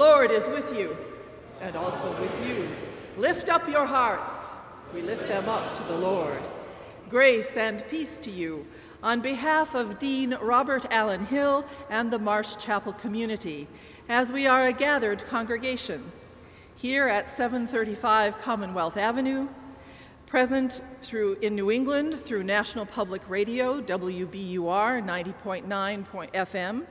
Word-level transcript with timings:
Lord 0.00 0.30
is 0.30 0.48
with 0.48 0.74
you, 0.74 0.96
and 1.60 1.76
also 1.76 2.10
with 2.22 2.48
you. 2.48 2.66
Lift 3.18 3.50
up 3.50 3.68
your 3.68 3.84
hearts. 3.84 4.54
We 4.94 5.02
lift 5.02 5.28
them 5.28 5.46
up 5.46 5.74
to 5.74 5.82
the 5.82 5.94
Lord. 5.94 6.40
Grace 7.10 7.54
and 7.54 7.84
peace 7.90 8.18
to 8.20 8.30
you. 8.30 8.66
On 9.02 9.20
behalf 9.20 9.74
of 9.74 9.98
Dean 9.98 10.38
Robert 10.40 10.86
Allen 10.90 11.26
Hill 11.26 11.66
and 11.90 12.10
the 12.10 12.18
Marsh 12.18 12.56
Chapel 12.56 12.94
community, 12.94 13.68
as 14.08 14.32
we 14.32 14.46
are 14.46 14.68
a 14.68 14.72
gathered 14.72 15.26
congregation 15.26 16.10
here 16.76 17.06
at 17.06 17.30
735 17.30 18.38
Commonwealth 18.38 18.96
Avenue, 18.96 19.48
present 20.24 20.80
through 21.02 21.34
in 21.42 21.54
New 21.54 21.70
England 21.70 22.18
through 22.18 22.44
National 22.44 22.86
Public 22.86 23.20
Radio, 23.28 23.82
WBUR 23.82 25.04
90.9 25.04 26.32
FM, 26.32 26.86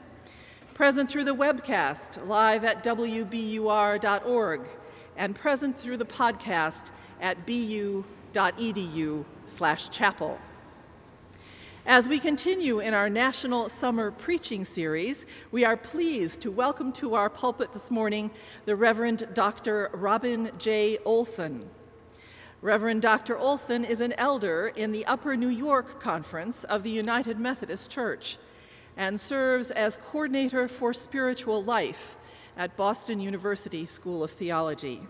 present 0.80 1.12
through 1.12 1.26
the 1.26 1.36
webcast 1.36 2.26
live 2.26 2.64
at 2.64 2.82
wbur.org, 2.86 4.62
and 5.18 5.36
present 5.36 5.78
through 5.78 5.98
the 5.98 6.06
podcast 6.06 6.90
at 7.20 7.46
bu.edu 7.46 9.26
slash 9.46 9.90
chapel. 9.90 10.40
As 11.86 12.08
we 12.08 12.18
continue 12.18 12.80
in 12.80 12.94
our 12.94 13.10
national 13.10 13.68
summer 13.68 14.10
preaching 14.10 14.64
series, 14.64 15.26
we 15.52 15.66
are 15.66 15.76
pleased 15.76 16.40
to 16.44 16.50
welcome 16.50 16.94
to 16.94 17.14
our 17.14 17.30
pulpit 17.30 17.74
this 17.74 17.92
morning 17.92 18.32
the 18.64 18.78
Reverend 18.78 19.28
Dr. 19.34 19.90
Robin 19.92 20.50
J. 20.58 20.98
Olson. 21.04 21.70
Reverend 22.62 23.02
Dr. 23.02 23.38
Olson 23.38 23.84
is 23.84 24.00
an 24.00 24.14
elder 24.14 24.72
in 24.78 24.94
the 24.94 25.06
Upper 25.08 25.36
New 25.36 25.50
York 25.50 26.00
Conference 26.00 26.64
of 26.64 26.84
the 26.84 26.90
United 26.90 27.38
Methodist 27.38 27.92
Church 27.92 28.38
and 28.98 29.20
serves 29.20 29.72
as 29.72 29.98
coordinator 29.98 30.68
for 30.68 30.94
spiritual 30.94 31.64
life 31.64 32.18
at 32.58 32.76
Boston 32.76 33.20
University 33.20 33.86
School 33.86 34.24
of 34.24 34.32
Theology. 34.32 35.02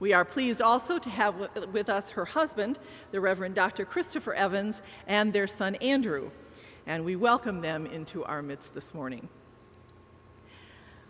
We 0.00 0.12
are 0.14 0.24
pleased 0.24 0.62
also 0.62 0.98
to 0.98 1.10
have 1.10 1.50
with 1.72 1.90
us 1.90 2.10
her 2.10 2.24
husband, 2.24 2.78
the 3.10 3.20
Reverend 3.20 3.54
Dr. 3.54 3.84
Christopher 3.84 4.32
Evans, 4.32 4.80
and 5.06 5.32
their 5.32 5.46
son 5.46 5.74
Andrew, 5.76 6.30
and 6.86 7.04
we 7.04 7.16
welcome 7.16 7.60
them 7.60 7.84
into 7.84 8.24
our 8.24 8.42
midst 8.42 8.72
this 8.74 8.94
morning. 8.94 9.28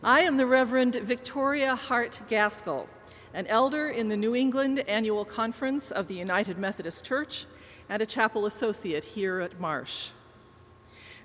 I 0.02 0.22
am 0.22 0.38
the 0.38 0.46
Reverend 0.46 0.96
Victoria 0.96 1.76
Hart 1.76 2.20
Gaskell, 2.28 2.88
an 3.32 3.46
elder 3.46 3.88
in 3.88 4.08
the 4.08 4.16
New 4.16 4.34
England 4.34 4.80
Annual 4.88 5.24
Conference 5.26 5.90
of 5.90 6.08
the 6.08 6.14
United 6.14 6.58
Methodist 6.58 7.04
Church 7.04 7.46
and 7.88 8.02
a 8.02 8.06
chapel 8.06 8.44
associate 8.46 9.04
here 9.04 9.40
at 9.40 9.60
Marsh. 9.60 10.10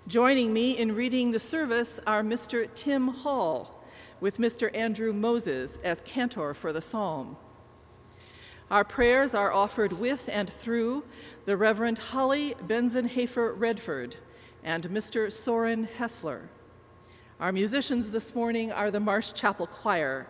Joining 0.07 0.53
me 0.53 0.77
in 0.77 0.93
reading 0.93 1.31
the 1.31 1.39
service 1.39 1.99
are 2.05 2.21
Mr. 2.21 2.71
Tim 2.75 3.07
Hall, 3.07 3.83
with 4.21 4.37
Mr. 4.37 4.69
Andrew 4.75 5.11
Moses 5.11 5.79
as 5.83 5.99
cantor 6.01 6.53
for 6.53 6.71
the 6.71 6.79
psalm. 6.79 7.37
Our 8.69 8.83
prayers 8.83 9.33
are 9.33 9.51
offered 9.51 9.93
with 9.93 10.29
and 10.31 10.47
through 10.47 11.05
the 11.45 11.57
Reverend 11.57 11.97
Holly 11.97 12.53
Benzenhafer 12.67 13.55
Redford 13.57 14.17
and 14.63 14.87
Mr. 14.89 15.31
Soren 15.31 15.87
Hessler. 15.97 16.49
Our 17.39 17.51
musicians 17.51 18.11
this 18.11 18.35
morning 18.35 18.71
are 18.71 18.91
the 18.91 18.99
Marsh 18.99 19.33
Chapel 19.33 19.65
Choir, 19.65 20.27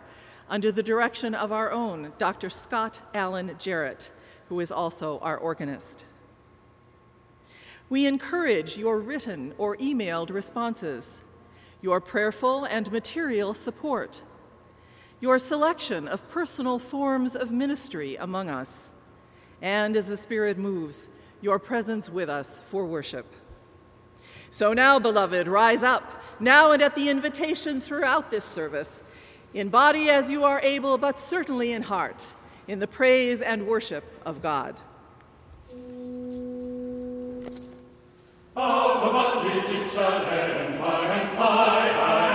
under 0.48 0.72
the 0.72 0.82
direction 0.82 1.34
of 1.34 1.52
our 1.52 1.70
own 1.70 2.14
Dr. 2.16 2.48
Scott 2.48 3.02
Allen 3.12 3.54
Jarrett, 3.58 4.10
who 4.48 4.58
is 4.60 4.72
also 4.72 5.18
our 5.18 5.36
organist. 5.36 6.06
We 7.88 8.06
encourage 8.06 8.76
your 8.76 8.98
written 8.98 9.54
or 9.58 9.76
emailed 9.76 10.30
responses, 10.30 11.22
your 11.80 12.00
prayerful 12.00 12.64
and 12.64 12.90
material 12.90 13.54
support, 13.54 14.24
your 15.20 15.38
selection 15.38 16.08
of 16.08 16.28
personal 16.28 16.78
forms 16.80 17.36
of 17.36 17.52
ministry 17.52 18.16
among 18.16 18.50
us, 18.50 18.92
and 19.62 19.96
as 19.96 20.08
the 20.08 20.16
Spirit 20.16 20.58
moves, 20.58 21.08
your 21.40 21.58
presence 21.58 22.10
with 22.10 22.28
us 22.28 22.60
for 22.60 22.84
worship. 22.84 23.26
So 24.50 24.72
now, 24.72 24.98
beloved, 24.98 25.46
rise 25.46 25.82
up, 25.82 26.22
now 26.40 26.72
and 26.72 26.82
at 26.82 26.96
the 26.96 27.08
invitation 27.08 27.80
throughout 27.80 28.30
this 28.30 28.44
service, 28.44 29.04
in 29.54 29.68
body 29.68 30.10
as 30.10 30.28
you 30.28 30.44
are 30.44 30.60
able, 30.60 30.98
but 30.98 31.20
certainly 31.20 31.72
in 31.72 31.82
heart, 31.82 32.34
in 32.66 32.80
the 32.80 32.86
praise 32.88 33.40
and 33.40 33.66
worship 33.66 34.04
of 34.26 34.42
God. 34.42 34.80
Our 38.58 39.12
bondage 39.12 39.68
it 39.68 39.92
shall 39.92 40.24
end 40.24 40.80
by, 40.80 41.14
and 41.14 41.36
by. 41.36 42.25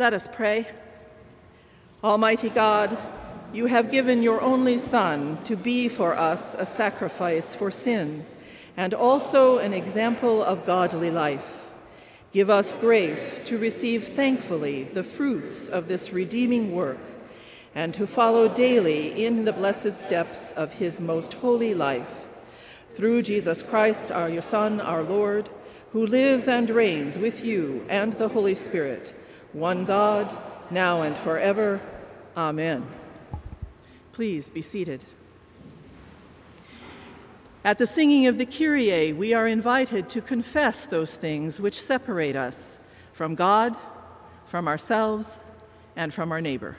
Let 0.00 0.14
us 0.14 0.30
pray. 0.32 0.66
Almighty 2.02 2.48
God, 2.48 2.96
you 3.52 3.66
have 3.66 3.90
given 3.90 4.22
your 4.22 4.40
only 4.40 4.78
Son 4.78 5.36
to 5.44 5.56
be 5.56 5.90
for 5.90 6.16
us 6.16 6.54
a 6.54 6.64
sacrifice 6.64 7.54
for 7.54 7.70
sin 7.70 8.24
and 8.78 8.94
also 8.94 9.58
an 9.58 9.74
example 9.74 10.42
of 10.42 10.64
godly 10.64 11.10
life. 11.10 11.66
Give 12.32 12.48
us 12.48 12.72
grace 12.72 13.40
to 13.40 13.58
receive 13.58 14.04
thankfully 14.04 14.84
the 14.84 15.02
fruits 15.02 15.68
of 15.68 15.86
this 15.86 16.14
redeeming 16.14 16.74
work 16.74 17.06
and 17.74 17.92
to 17.92 18.06
follow 18.06 18.48
daily 18.48 19.22
in 19.22 19.44
the 19.44 19.52
blessed 19.52 19.98
steps 19.98 20.52
of 20.52 20.72
his 20.72 20.98
most 20.98 21.34
holy 21.34 21.74
life. 21.74 22.24
Through 22.90 23.20
Jesus 23.20 23.62
Christ, 23.62 24.10
our 24.10 24.40
Son, 24.40 24.80
our 24.80 25.02
Lord, 25.02 25.50
who 25.92 26.06
lives 26.06 26.48
and 26.48 26.70
reigns 26.70 27.18
with 27.18 27.44
you 27.44 27.84
and 27.90 28.14
the 28.14 28.28
Holy 28.28 28.54
Spirit, 28.54 29.14
one 29.52 29.84
God, 29.84 30.36
now 30.70 31.02
and 31.02 31.16
forever. 31.16 31.80
Amen. 32.36 32.86
Please 34.12 34.50
be 34.50 34.62
seated. 34.62 35.04
At 37.64 37.78
the 37.78 37.86
singing 37.86 38.26
of 38.26 38.38
the 38.38 38.46
Kyrie, 38.46 39.12
we 39.12 39.34
are 39.34 39.46
invited 39.46 40.08
to 40.10 40.22
confess 40.22 40.86
those 40.86 41.16
things 41.16 41.60
which 41.60 41.80
separate 41.80 42.36
us 42.36 42.80
from 43.12 43.34
God, 43.34 43.76
from 44.46 44.66
ourselves, 44.66 45.38
and 45.94 46.12
from 46.12 46.32
our 46.32 46.40
neighbor. 46.40 46.76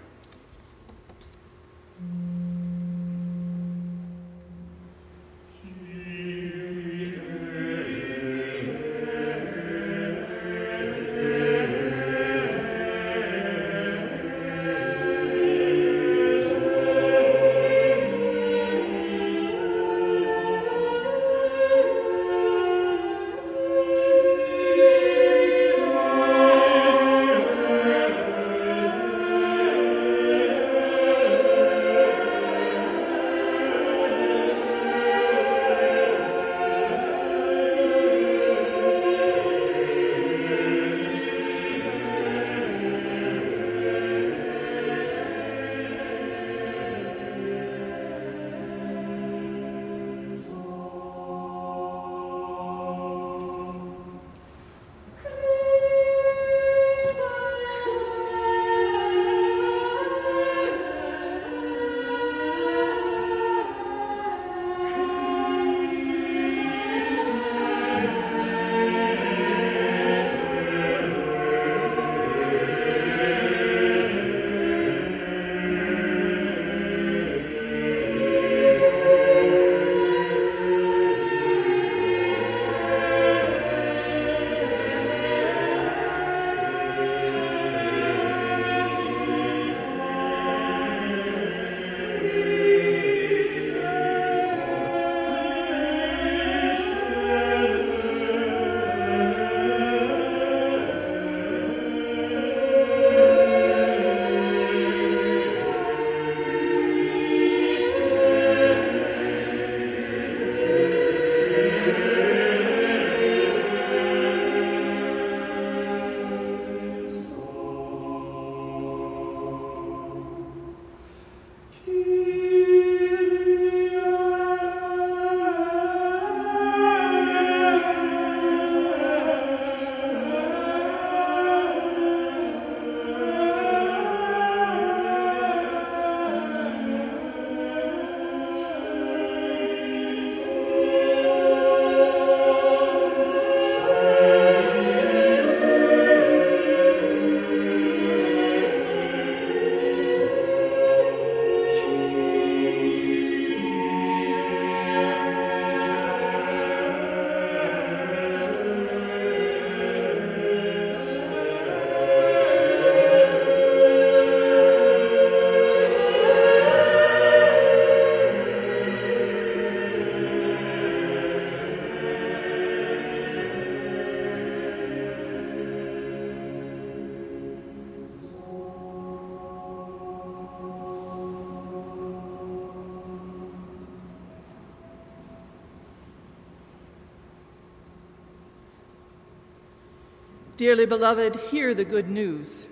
Dearly 190.62 190.86
beloved, 190.86 191.38
hear 191.50 191.74
the 191.74 191.84
good 191.84 192.08
news. 192.08 192.68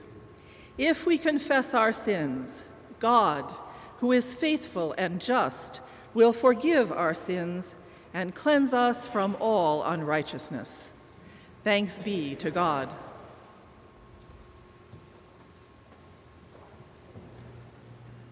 If 0.78 1.08
we 1.08 1.18
confess 1.18 1.74
our 1.74 1.92
sins, 1.92 2.64
God, 3.00 3.52
who 3.98 4.12
is 4.12 4.36
faithful 4.36 4.94
and 4.96 5.20
just, 5.20 5.82
will 6.14 6.32
forgive 6.32 6.92
our 6.92 7.16
sins 7.16 7.76
and 8.14 8.36
cleanse 8.36 8.74
us 8.76 9.08
from 9.08 9.36
all 9.40 9.82
unrighteousness. 9.82 10.94
Thanks 11.64 11.98
be 11.98 12.36
to 12.36 12.52
God. 12.52 12.94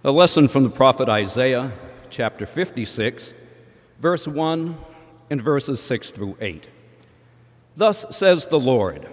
A 0.03 0.11
lesson 0.11 0.47
from 0.47 0.65
the 0.65 0.69
prophet 0.69 1.09
Isaiah, 1.09 1.73
chapter 2.11 2.45
56, 2.45 3.33
verse 3.99 4.27
1 4.27 4.77
and 5.31 5.41
verses 5.41 5.81
6 5.81 6.11
through 6.11 6.37
8. 6.39 6.69
Thus 7.75 8.05
says 8.15 8.45
the 8.45 8.59
Lord. 8.59 9.09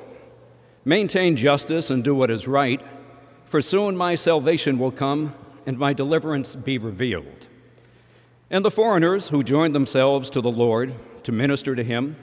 Maintain 0.84 1.36
justice 1.36 1.90
and 1.90 2.04
do 2.04 2.14
what 2.14 2.30
is 2.30 2.46
right, 2.46 2.80
for 3.46 3.62
soon 3.62 3.96
my 3.96 4.14
salvation 4.14 4.78
will 4.78 4.90
come 4.90 5.34
and 5.66 5.78
my 5.78 5.92
deliverance 5.92 6.54
be 6.54 6.76
revealed. 6.76 7.46
And 8.50 8.64
the 8.64 8.70
foreigners 8.70 9.30
who 9.30 9.42
join 9.42 9.72
themselves 9.72 10.28
to 10.30 10.40
the 10.40 10.50
Lord 10.50 10.94
to 11.24 11.32
minister 11.32 11.74
to 11.74 11.82
him, 11.82 12.16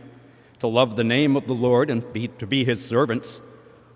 to 0.60 0.68
love 0.68 0.96
the 0.96 1.04
name 1.04 1.36
of 1.36 1.48
the 1.48 1.56
Lord 1.56 1.90
and 1.90 2.14
be, 2.14 2.28
to 2.28 2.46
be 2.46 2.64
his 2.64 2.86
servants, 2.86 3.42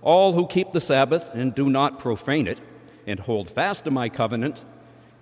all 0.01 0.33
who 0.33 0.47
keep 0.47 0.71
the 0.71 0.81
Sabbath 0.81 1.29
and 1.33 1.53
do 1.55 1.69
not 1.69 1.99
profane 1.99 2.47
it, 2.47 2.59
and 3.07 3.19
hold 3.19 3.47
fast 3.47 3.85
to 3.85 3.91
my 3.91 4.09
covenant, 4.09 4.63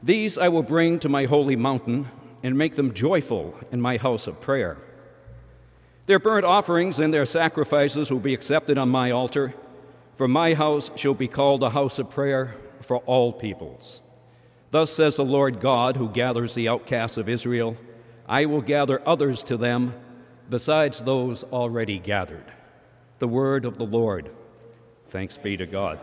these 0.01 0.37
I 0.37 0.47
will 0.47 0.63
bring 0.63 0.99
to 0.99 1.09
my 1.09 1.25
holy 1.25 1.55
mountain 1.55 2.09
and 2.43 2.57
make 2.57 2.75
them 2.75 2.93
joyful 2.93 3.57
in 3.71 3.81
my 3.81 3.97
house 3.97 4.27
of 4.27 4.41
prayer. 4.41 4.77
Their 6.05 6.19
burnt 6.19 6.45
offerings 6.45 6.99
and 6.99 7.13
their 7.13 7.25
sacrifices 7.25 8.11
will 8.11 8.19
be 8.19 8.33
accepted 8.33 8.77
on 8.77 8.89
my 8.89 9.11
altar, 9.11 9.53
For 10.15 10.27
my 10.27 10.53
house 10.53 10.91
shall 10.95 11.13
be 11.13 11.27
called 11.27 11.63
a 11.63 11.69
house 11.69 11.97
of 11.97 12.09
prayer 12.09 12.55
for 12.81 12.97
all 12.97 13.31
peoples. 13.31 14.01
Thus 14.71 14.91
says 14.91 15.15
the 15.15 15.25
Lord 15.25 15.59
God, 15.59 15.97
who 15.97 16.09
gathers 16.09 16.53
the 16.53 16.67
outcasts 16.67 17.17
of 17.17 17.29
Israel 17.29 17.77
I 18.27 18.45
will 18.45 18.61
gather 18.61 19.05
others 19.07 19.43
to 19.43 19.57
them 19.57 19.93
besides 20.49 21.01
those 21.01 21.43
already 21.45 21.99
gathered. 21.99 22.45
The 23.19 23.27
word 23.27 23.65
of 23.65 23.77
the 23.77 23.85
Lord. 23.85 24.29
Thanks 25.09 25.37
be 25.37 25.57
to 25.57 25.65
God. 25.65 25.99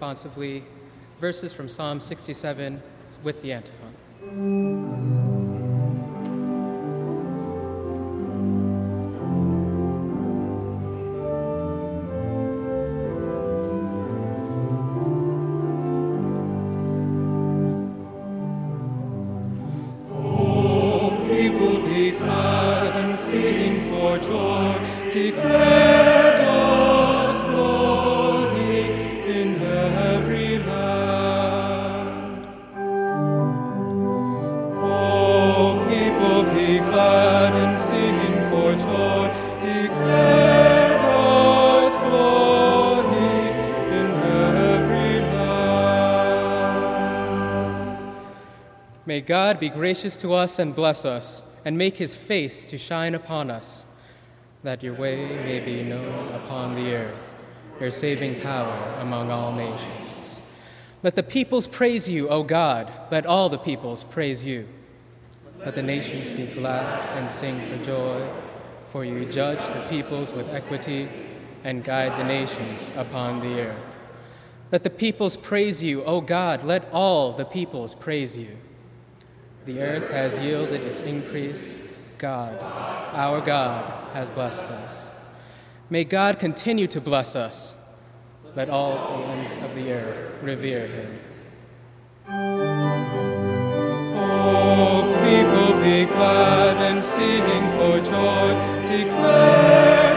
Responsively 0.00 0.62
verses 1.20 1.52
from 1.52 1.68
Psalm 1.68 2.00
67 2.00 2.82
with 3.22 3.42
the 3.42 3.52
antiphon. 3.52 3.79
God 49.30 49.60
be 49.60 49.68
gracious 49.68 50.16
to 50.16 50.32
us 50.32 50.58
and 50.58 50.74
bless 50.74 51.04
us, 51.04 51.44
and 51.64 51.78
make 51.78 51.98
his 51.98 52.16
face 52.16 52.64
to 52.64 52.76
shine 52.76 53.14
upon 53.14 53.48
us, 53.48 53.84
that 54.64 54.82
your 54.82 54.94
way 54.94 55.24
may 55.24 55.60
be 55.60 55.84
known 55.84 56.34
upon 56.34 56.74
the 56.74 56.92
earth, 56.92 57.36
your 57.78 57.92
saving 57.92 58.40
power 58.40 58.96
among 58.98 59.30
all 59.30 59.52
nations. 59.52 60.40
Let 61.04 61.14
the 61.14 61.22
peoples 61.22 61.68
praise 61.68 62.08
you, 62.08 62.28
O 62.28 62.42
God. 62.42 62.92
Let 63.12 63.24
all 63.24 63.48
the 63.48 63.56
peoples 63.56 64.02
praise 64.02 64.44
you. 64.44 64.66
Let 65.64 65.76
the 65.76 65.82
nations 65.84 66.28
be 66.30 66.46
glad 66.46 67.16
and 67.16 67.30
sing 67.30 67.54
for 67.54 67.84
joy, 67.84 68.28
for 68.88 69.04
you 69.04 69.26
judge 69.26 69.58
the 69.58 69.88
peoples 69.88 70.32
with 70.32 70.52
equity 70.52 71.08
and 71.62 71.84
guide 71.84 72.18
the 72.18 72.24
nations 72.24 72.90
upon 72.96 73.38
the 73.38 73.60
earth. 73.60 74.00
Let 74.72 74.82
the 74.82 74.90
peoples 74.90 75.36
praise 75.36 75.84
you, 75.84 76.02
O 76.02 76.20
God, 76.20 76.64
let 76.64 76.90
all 76.92 77.32
the 77.32 77.44
peoples 77.44 77.94
praise 77.94 78.36
you. 78.36 78.56
The 79.66 79.80
earth 79.82 80.10
has 80.10 80.38
yielded 80.38 80.80
its 80.82 81.02
increase. 81.02 81.74
God, 82.18 82.58
our 83.14 83.40
God, 83.40 84.12
has 84.14 84.30
blessed 84.30 84.64
us. 84.64 85.04
May 85.90 86.04
God 86.04 86.38
continue 86.38 86.86
to 86.86 87.00
bless 87.00 87.36
us. 87.36 87.74
Let 88.56 88.70
all 88.70 89.22
ends 89.24 89.56
of 89.58 89.74
the 89.74 89.92
earth 89.92 90.42
revere 90.42 90.86
him. 90.86 91.18
Oh, 94.16 95.02
people, 95.24 95.80
be 95.82 96.04
glad 96.06 96.76
and 96.78 97.04
sing 97.04 97.42
for 97.76 98.00
joy. 98.00 98.54
Declare 98.86 100.09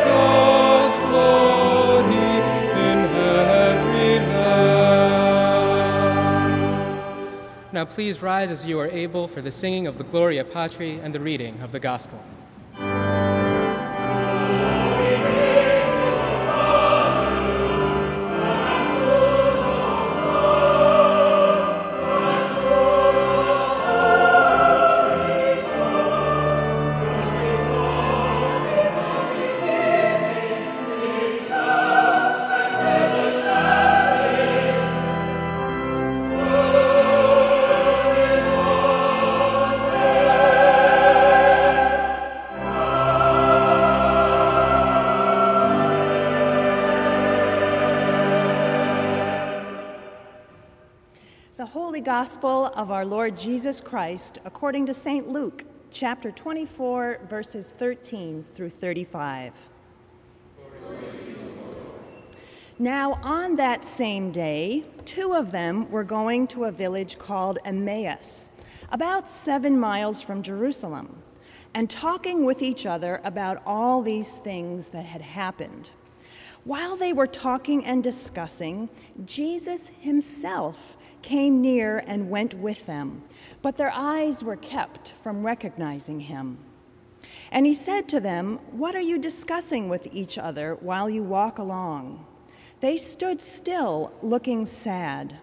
Now, 7.84 7.90
please 7.90 8.22
rise 8.22 8.50
as 8.50 8.66
you 8.66 8.80
are 8.80 8.88
able 8.88 9.28
for 9.28 9.42
the 9.42 9.52
singing 9.52 9.88
of 9.88 9.98
the 9.98 10.06
Gloria 10.06 10.46
Patri 10.46 11.00
and 11.00 11.14
the 11.14 11.20
reading 11.20 11.60
of 11.60 11.74
the 11.74 11.82
Gospel. 11.82 12.24
Gospel 52.04 52.66
of 52.76 52.92
our 52.92 53.06
Lord 53.06 53.38
Jesus 53.38 53.80
Christ 53.80 54.38
according 54.44 54.88
to 54.88 54.94
St. 54.94 55.30
Luke, 55.30 55.64
chapter 55.90 56.32
24, 56.32 57.22
verses 57.30 57.70
13 57.70 58.44
through 58.44 58.72
35. 58.72 59.54
Now, 62.78 63.20
on 63.24 63.56
that 63.56 63.86
same 63.86 64.32
day, 64.32 64.84
two 65.06 65.34
of 65.34 65.52
them 65.52 65.90
were 65.90 66.04
going 66.04 66.46
to 66.48 66.66
a 66.66 66.74
village 66.74 67.18
called 67.18 67.60
Emmaus, 67.64 68.52
about 68.92 69.30
seven 69.30 69.80
miles 69.80 70.22
from 70.22 70.44
Jerusalem, 70.44 71.24
and 71.74 71.90
talking 71.90 72.44
with 72.44 72.62
each 72.62 72.86
other 72.86 73.22
about 73.24 73.64
all 73.66 74.02
these 74.02 74.36
things 74.36 74.90
that 74.90 75.06
had 75.06 75.22
happened. 75.22 75.92
While 76.66 76.98
they 76.98 77.14
were 77.14 77.28
talking 77.28 77.86
and 77.86 78.04
discussing, 78.04 78.90
Jesus 79.26 79.88
himself 80.02 80.98
came 81.24 81.62
near 81.62 82.04
and 82.06 82.30
went 82.30 82.54
with 82.54 82.86
them, 82.86 83.24
but 83.62 83.78
their 83.78 83.92
eyes 83.92 84.44
were 84.44 84.58
kept 84.58 85.14
from 85.24 85.46
recognizing 85.46 86.20
him. 86.20 86.60
And 87.52 87.66
he 87.66 87.74
said 87.74 88.08
to 88.10 88.20
them, 88.20 88.60
What 88.72 88.96
are 88.96 89.02
you 89.02 89.18
discussing 89.18 89.90
with 89.90 90.08
each 90.12 90.38
other 90.38 90.76
while 90.76 91.10
you 91.10 91.24
walk 91.24 91.58
along? 91.58 92.26
They 92.82 92.98
stood 92.98 93.42
still, 93.42 94.14
looking 94.22 94.66
sad. 94.66 95.38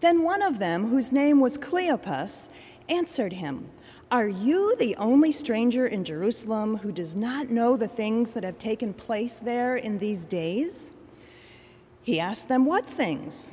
Then 0.00 0.24
one 0.24 0.42
of 0.42 0.58
them, 0.58 0.88
whose 0.88 1.12
name 1.12 1.38
was 1.38 1.56
Cleopas, 1.56 2.48
answered 2.88 3.34
him, 3.34 3.70
Are 4.10 4.26
you 4.28 4.74
the 4.76 4.96
only 4.96 5.30
stranger 5.30 5.86
in 5.86 6.04
Jerusalem 6.04 6.78
who 6.78 6.90
does 6.90 7.14
not 7.14 7.50
know 7.50 7.76
the 7.76 7.88
things 7.88 8.32
that 8.32 8.42
have 8.42 8.58
taken 8.58 8.92
place 8.92 9.38
there 9.38 9.76
in 9.76 9.98
these 9.98 10.24
days? 10.24 10.92
He 12.02 12.18
asked 12.18 12.48
them, 12.48 12.66
What 12.66 12.84
things? 12.84 13.52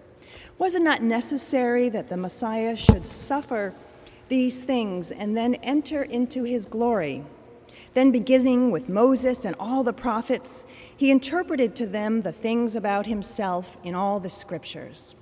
Was 0.61 0.75
it 0.75 0.83
not 0.83 1.01
necessary 1.01 1.89
that 1.89 2.09
the 2.09 2.17
Messiah 2.17 2.75
should 2.75 3.07
suffer 3.07 3.73
these 4.29 4.63
things 4.63 5.09
and 5.09 5.35
then 5.35 5.55
enter 5.55 6.03
into 6.03 6.43
his 6.43 6.67
glory? 6.67 7.23
Then, 7.95 8.11
beginning 8.11 8.69
with 8.69 8.87
Moses 8.87 9.43
and 9.43 9.55
all 9.59 9.81
the 9.81 9.91
prophets, 9.91 10.63
he 10.95 11.09
interpreted 11.09 11.75
to 11.77 11.87
them 11.87 12.21
the 12.21 12.31
things 12.31 12.75
about 12.75 13.07
himself 13.07 13.75
in 13.83 13.95
all 13.95 14.19
the 14.19 14.29
scriptures. 14.29 15.15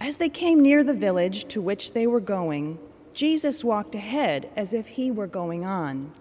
As 0.00 0.18
they 0.18 0.28
came 0.28 0.62
near 0.62 0.84
the 0.84 0.94
village 0.94 1.46
to 1.46 1.60
which 1.60 1.90
they 1.90 2.06
were 2.06 2.20
going, 2.20 2.78
Jesus 3.14 3.64
walked 3.64 3.96
ahead 3.96 4.48
as 4.54 4.72
if 4.72 4.86
he 4.86 5.10
were 5.10 5.26
going 5.26 5.64
on. 5.64 6.12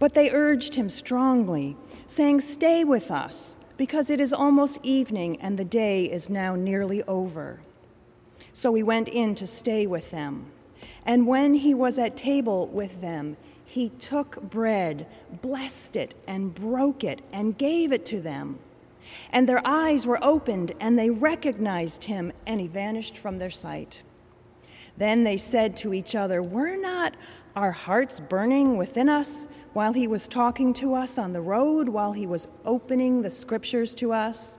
But 0.00 0.14
they 0.14 0.32
urged 0.32 0.74
him 0.74 0.90
strongly, 0.90 1.76
saying, 2.08 2.40
Stay 2.40 2.82
with 2.82 3.12
us 3.12 3.56
because 3.80 4.10
it 4.10 4.20
is 4.20 4.34
almost 4.34 4.78
evening 4.82 5.40
and 5.40 5.58
the 5.58 5.64
day 5.64 6.04
is 6.04 6.28
now 6.28 6.54
nearly 6.54 7.02
over. 7.04 7.60
So 8.52 8.74
he 8.74 8.82
went 8.82 9.08
in 9.08 9.34
to 9.36 9.46
stay 9.46 9.86
with 9.86 10.10
them. 10.10 10.52
And 11.06 11.26
when 11.26 11.54
he 11.54 11.72
was 11.72 11.98
at 11.98 12.14
table 12.14 12.66
with 12.66 13.00
them, 13.00 13.38
he 13.64 13.88
took 13.88 14.42
bread, 14.42 15.06
blessed 15.40 15.96
it, 15.96 16.14
and 16.28 16.54
broke 16.54 17.02
it, 17.02 17.22
and 17.32 17.56
gave 17.56 17.90
it 17.90 18.04
to 18.04 18.20
them. 18.20 18.58
And 19.30 19.48
their 19.48 19.62
eyes 19.64 20.06
were 20.06 20.22
opened, 20.22 20.72
and 20.78 20.98
they 20.98 21.08
recognized 21.08 22.04
him, 22.04 22.32
and 22.46 22.60
he 22.60 22.66
vanished 22.66 23.16
from 23.16 23.38
their 23.38 23.48
sight. 23.48 24.02
Then 24.98 25.24
they 25.24 25.38
said 25.38 25.74
to 25.78 25.94
each 25.94 26.14
other, 26.14 26.42
Were 26.42 26.76
not 26.76 27.14
our 27.56 27.72
hearts 27.72 28.20
burning 28.20 28.76
within 28.76 29.08
us 29.08 29.48
while 29.72 29.92
he 29.92 30.06
was 30.06 30.28
talking 30.28 30.72
to 30.74 30.94
us 30.94 31.18
on 31.18 31.32
the 31.32 31.40
road, 31.40 31.88
while 31.88 32.12
he 32.12 32.26
was 32.26 32.48
opening 32.64 33.22
the 33.22 33.30
scriptures 33.30 33.94
to 33.96 34.12
us? 34.12 34.58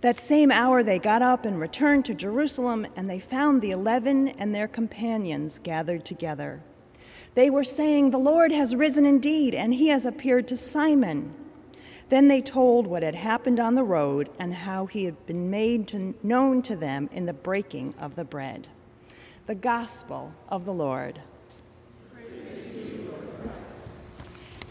That 0.00 0.20
same 0.20 0.52
hour 0.52 0.82
they 0.82 0.98
got 0.98 1.22
up 1.22 1.44
and 1.44 1.58
returned 1.58 2.04
to 2.06 2.14
Jerusalem, 2.14 2.86
and 2.94 3.08
they 3.08 3.18
found 3.18 3.62
the 3.62 3.70
eleven 3.70 4.28
and 4.28 4.54
their 4.54 4.68
companions 4.68 5.58
gathered 5.58 6.04
together. 6.04 6.62
They 7.34 7.50
were 7.50 7.64
saying, 7.64 8.10
The 8.10 8.18
Lord 8.18 8.52
has 8.52 8.76
risen 8.76 9.06
indeed, 9.06 9.54
and 9.54 9.74
he 9.74 9.88
has 9.88 10.06
appeared 10.06 10.46
to 10.48 10.56
Simon. 10.56 11.34
Then 12.10 12.28
they 12.28 12.42
told 12.42 12.86
what 12.86 13.02
had 13.02 13.14
happened 13.14 13.58
on 13.58 13.74
the 13.74 13.82
road 13.82 14.28
and 14.38 14.52
how 14.52 14.86
he 14.86 15.04
had 15.04 15.26
been 15.26 15.50
made 15.50 15.88
to, 15.88 16.14
known 16.22 16.62
to 16.62 16.76
them 16.76 17.08
in 17.12 17.26
the 17.26 17.32
breaking 17.32 17.94
of 17.98 18.14
the 18.14 18.24
bread. 18.24 18.68
The 19.46 19.54
Gospel 19.54 20.32
of 20.48 20.64
the 20.64 20.74
Lord. 20.74 21.20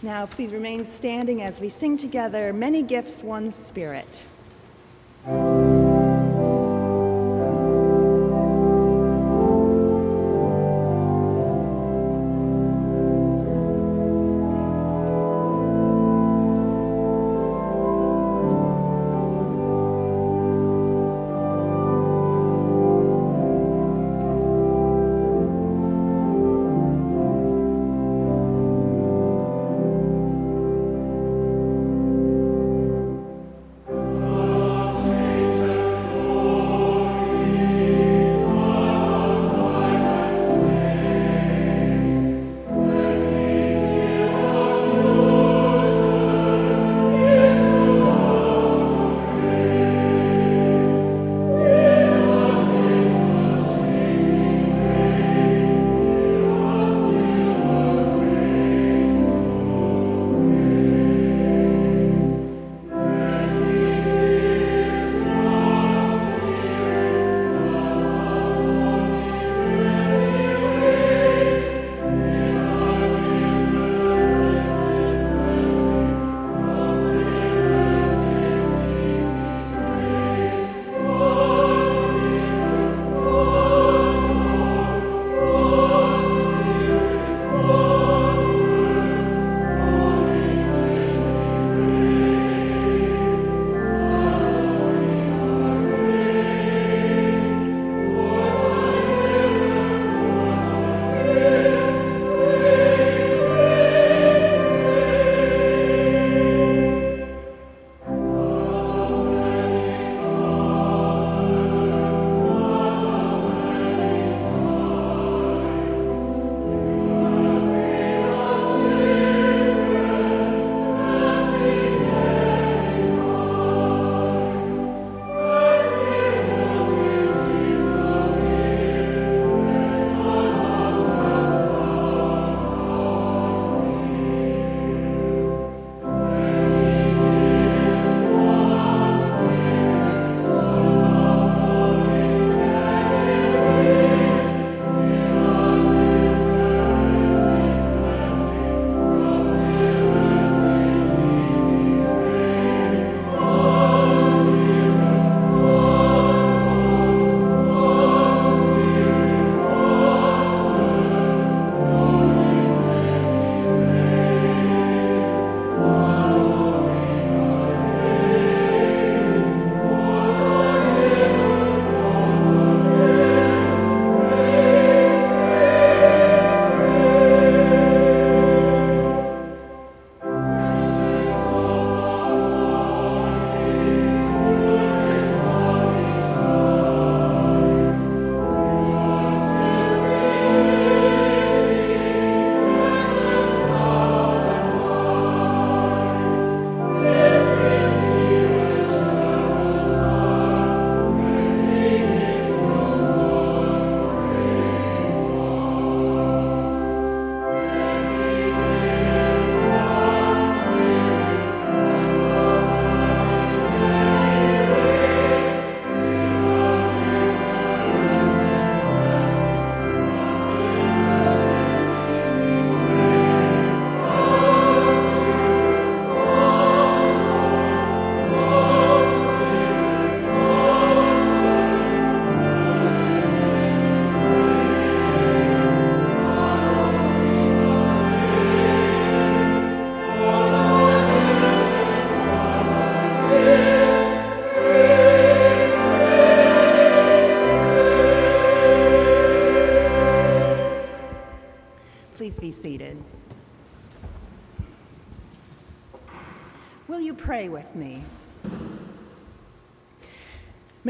Now, 0.03 0.25
please 0.25 0.51
remain 0.51 0.83
standing 0.83 1.41
as 1.41 1.61
we 1.61 1.69
sing 1.69 1.95
together 1.95 2.51
Many 2.51 2.83
Gifts, 2.83 3.23
One 3.23 3.49
Spirit. 3.49 4.25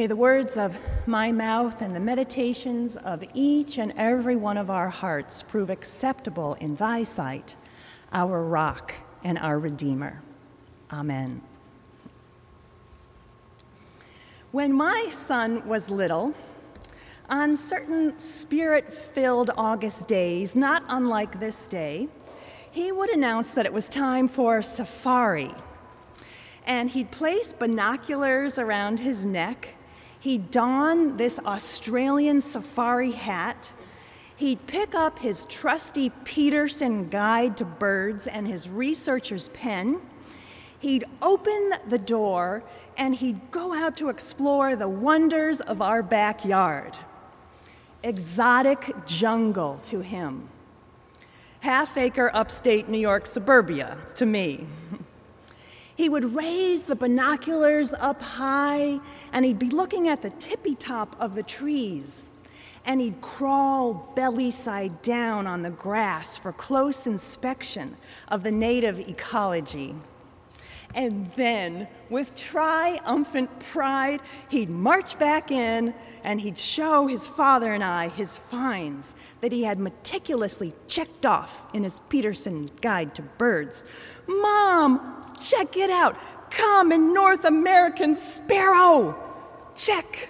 May 0.04 0.08
the 0.08 0.18
words 0.18 0.58
of 0.58 0.78
my 1.08 1.32
mouth 1.32 1.82
and 1.82 1.96
the 1.96 2.00
meditations 2.02 2.98
of 2.98 3.24
each 3.34 3.78
and 3.78 3.94
every 3.96 4.36
one 4.36 4.58
of 4.58 4.70
our 4.70 4.90
hearts 4.90 5.44
prove 5.44 5.70
acceptable 5.70 6.56
in 6.56 6.76
thy 6.76 7.04
sight, 7.04 7.56
our 8.12 8.44
rock 8.44 8.94
and 9.24 9.40
our 9.40 9.58
Redeemer. 9.58 10.22
Amen. 10.92 11.42
When 14.52 14.74
my 14.74 15.08
son 15.10 15.66
was 15.66 15.90
little, 15.90 16.34
on 17.30 17.56
certain 17.56 18.20
spirit 18.20 18.94
filled 18.94 19.52
August 19.56 20.10
days, 20.10 20.54
not 20.54 20.84
unlike 20.90 21.40
this 21.40 21.66
day, 21.66 22.10
he 22.70 22.92
would 22.92 23.10
announce 23.10 23.52
that 23.52 23.66
it 23.66 23.72
was 23.72 23.88
time 23.88 24.28
for 24.28 24.62
safari. 24.62 25.54
And 26.66 26.90
he'd 26.90 27.10
place 27.10 27.54
binoculars 27.54 28.60
around 28.60 29.00
his 29.00 29.26
neck 29.26 29.78
He'd 30.24 30.52
don 30.52 31.18
this 31.18 31.38
Australian 31.40 32.40
safari 32.40 33.12
hat. 33.12 33.74
He'd 34.38 34.66
pick 34.68 34.96
up 34.96 35.20
his 35.20 35.46
trusty 35.48 36.12
Peterson 36.24 37.10
Guide 37.10 37.58
to 37.58 37.66
Birds 37.66 38.26
and 38.28 38.48
his 38.48 38.70
researcher's 38.70 39.50
pen. 39.50 40.00
He'd 40.80 41.04
open 41.22 41.74
the 41.90 41.98
door 41.98 42.64
and 42.96 43.14
he'd 43.14 43.52
go 43.52 43.74
out 43.74 43.98
to 43.98 44.08
explore 44.08 44.78
the 44.78 44.88
wonders 44.88 45.60
of 45.60 45.82
our 45.82 46.02
backyard. 46.02 46.98
Exotic 48.02 48.94
jungle 49.06 49.82
to 49.84 50.00
him. 50.00 50.48
Half 51.60 51.98
acre 51.98 52.32
upstate 52.34 52.88
New 52.88 52.98
York 52.98 53.26
suburbia 53.26 53.98
to 54.16 54.26
me. 54.26 54.68
He 55.96 56.10
would 56.10 56.34
raise 56.34 56.84
the 56.84 56.96
binoculars 56.96 57.94
up 57.94 58.22
high 58.22 59.00
and 59.32 59.46
he'd 59.46 59.60
be 59.60 59.70
looking 59.70 60.08
at 60.08 60.22
the 60.22 60.32
tippy 60.32 60.76
top 60.76 61.16
of 61.20 61.36
the 61.36 61.44
trees. 61.44 62.32
And 62.86 63.00
he'd 63.00 63.22
crawl 63.22 64.12
belly 64.16 64.52
side 64.52 65.02
down 65.02 65.48
on 65.48 65.62
the 65.62 65.70
grass 65.70 66.36
for 66.36 66.52
close 66.52 67.08
inspection 67.08 67.96
of 68.28 68.44
the 68.44 68.52
native 68.52 69.00
ecology. 69.00 69.96
And 70.96 71.32
then, 71.36 71.88
with 72.10 72.36
triumphant 72.36 73.60
pride, 73.60 74.22
he'd 74.50 74.70
march 74.70 75.18
back 75.18 75.50
in 75.50 75.96
and 76.24 76.40
he'd 76.40 76.58
show 76.58 77.08
his 77.08 77.28
father 77.28 77.74
and 77.74 77.84
I 77.84 78.10
his 78.10 78.38
finds 78.38 79.16
that 79.40 79.52
he 79.52 79.64
had 79.64 79.80
meticulously 79.80 80.74
checked 80.88 81.26
off 81.26 81.66
in 81.74 81.84
his 81.84 82.00
Peterson 82.10 82.70
Guide 82.82 83.16
to 83.16 83.24
Birds. 83.24 83.84
Mom, 84.28 85.23
check 85.40 85.78
it 85.78 85.90
out! 85.90 86.18
Common 86.50 87.14
North 87.14 87.46
American 87.46 88.16
sparrow! 88.16 89.18
Check! 89.76 90.30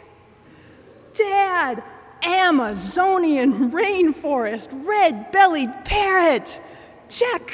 Dad, 1.13 1.83
Amazonian 2.23 3.71
rainforest, 3.71 4.69
red 4.85 5.31
bellied 5.31 5.85
parrot! 5.85 6.61
Check! 7.09 7.51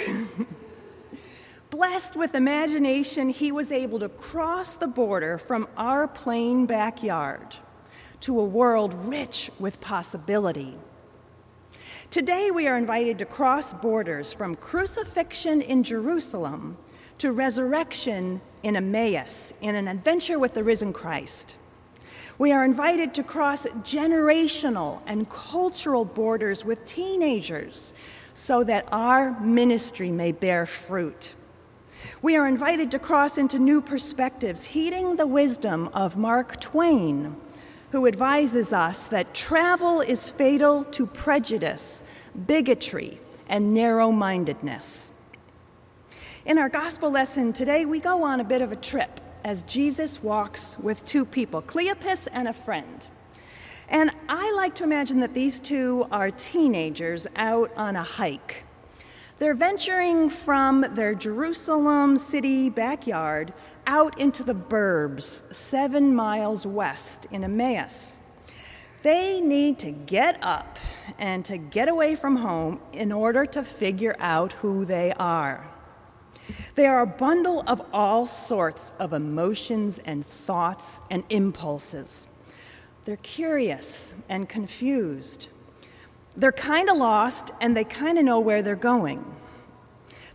Blessed 1.70 2.16
with 2.16 2.34
imagination, 2.36 3.30
he 3.30 3.52
was 3.52 3.72
able 3.72 4.00
to 4.00 4.10
cross 4.10 4.76
the 4.76 4.88
border 4.88 5.38
from 5.38 5.68
our 5.78 6.08
plain 6.08 6.66
backyard 6.66 7.56
to 8.22 8.40
a 8.40 8.44
world 8.44 8.94
rich 8.94 9.52
with 9.60 9.80
possibility. 9.80 10.76
Today, 12.10 12.50
we 12.50 12.68
are 12.68 12.76
invited 12.76 13.20
to 13.20 13.26
cross 13.26 13.72
borders 13.72 14.34
from 14.34 14.56
crucifixion 14.56 15.62
in 15.62 15.84
Jerusalem 15.84 16.78
to 17.20 17.32
resurrection 17.32 18.42
in 18.64 18.76
Emmaus 18.76 19.54
in 19.62 19.76
an 19.76 19.88
adventure 19.88 20.40
with 20.40 20.54
the 20.54 20.64
risen 20.64 20.94
Christ. 20.94 21.58
We 22.38 22.52
are 22.54 22.64
invited 22.64 23.14
to 23.16 23.24
cross 23.24 23.66
generational 23.84 25.02
and 25.06 25.30
cultural 25.30 26.06
borders 26.06 26.64
with 26.64 26.84
teenagers 26.86 27.94
so 28.34 28.64
that 28.64 28.88
our 28.92 29.40
ministry 29.42 30.12
may 30.12 30.32
bear 30.32 30.66
fruit. 30.66 31.36
We 32.22 32.38
are 32.38 32.48
invited 32.48 32.92
to 32.92 33.00
cross 33.00 33.38
into 33.38 33.60
new 33.60 33.82
perspectives, 33.82 34.64
heeding 34.64 35.18
the 35.18 35.28
wisdom 35.28 35.90
of 35.94 36.16
Mark 36.16 36.62
Twain, 36.62 37.36
who 37.92 38.08
advises 38.08 38.72
us 38.72 39.08
that 39.08 39.34
travel 39.34 40.00
is 40.00 40.32
fatal 40.32 40.86
to 40.86 41.06
prejudice, 41.06 42.06
bigotry, 42.48 43.20
and 43.50 43.74
narrow 43.74 44.12
mindedness. 44.12 45.12
In 46.50 46.58
our 46.58 46.68
gospel 46.68 47.12
lesson 47.12 47.54
today, 47.54 47.86
we 47.86 48.00
go 48.00 48.24
on 48.24 48.40
a 48.40 48.44
bit 48.44 48.64
of 48.64 48.72
a 48.72 48.76
trip 48.76 49.22
as 49.44 49.62
Jesus 49.62 50.24
walks 50.24 50.80
with 50.80 51.06
two 51.06 51.24
people, 51.24 51.62
Cleopas 51.62 52.28
and 52.32 52.48
a 52.48 52.54
friend. 52.54 53.08
And 53.88 54.10
I 54.28 54.52
like 54.54 54.74
to 54.76 54.84
imagine 54.84 55.20
that 55.20 55.36
these 55.36 55.60
two 55.60 56.08
are 56.12 56.32
teenagers 56.32 57.28
out 57.36 57.72
on 57.78 57.96
a 57.96 58.02
hike. 58.02 58.66
They're 59.38 59.54
venturing 59.54 60.32
from 60.32 60.88
their 60.96 61.14
Jerusalem 61.14 62.18
city 62.18 62.72
backyard 62.72 63.54
out 63.86 64.20
into 64.20 64.44
the 64.44 64.56
burbs, 64.56 65.44
seven 65.54 66.16
miles 66.16 66.66
west 66.66 67.28
in 67.30 67.44
Emmaus. 67.44 68.22
They 69.04 69.40
need 69.40 69.78
to 69.80 69.92
get 69.92 70.44
up 70.44 70.80
and 71.20 71.46
to 71.46 71.60
get 71.60 71.90
away 71.90 72.16
from 72.16 72.38
home 72.38 72.82
in 72.92 73.12
order 73.12 73.46
to 73.46 73.62
figure 73.62 74.16
out 74.18 74.54
who 74.54 74.84
they 74.84 75.14
are. 75.14 75.70
They 76.76 76.86
are 76.86 77.02
a 77.02 77.08
bundle 77.08 77.64
of 77.68 77.82
all 77.94 78.26
sorts 78.26 78.94
of 79.00 79.14
emotions 79.14 80.00
and 80.00 80.26
thoughts 80.26 81.02
and 81.10 81.24
impulses. 81.30 82.28
They're 83.06 83.18
curious 83.18 84.14
and 84.28 84.48
confused. 84.48 85.50
They're 86.36 86.52
kind 86.52 86.90
of 86.90 86.98
lost 86.98 87.52
and 87.60 87.76
they 87.76 87.84
kind 87.84 88.18
of 88.18 88.24
know 88.24 88.40
where 88.40 88.62
they're 88.62 88.76
going. 88.76 89.26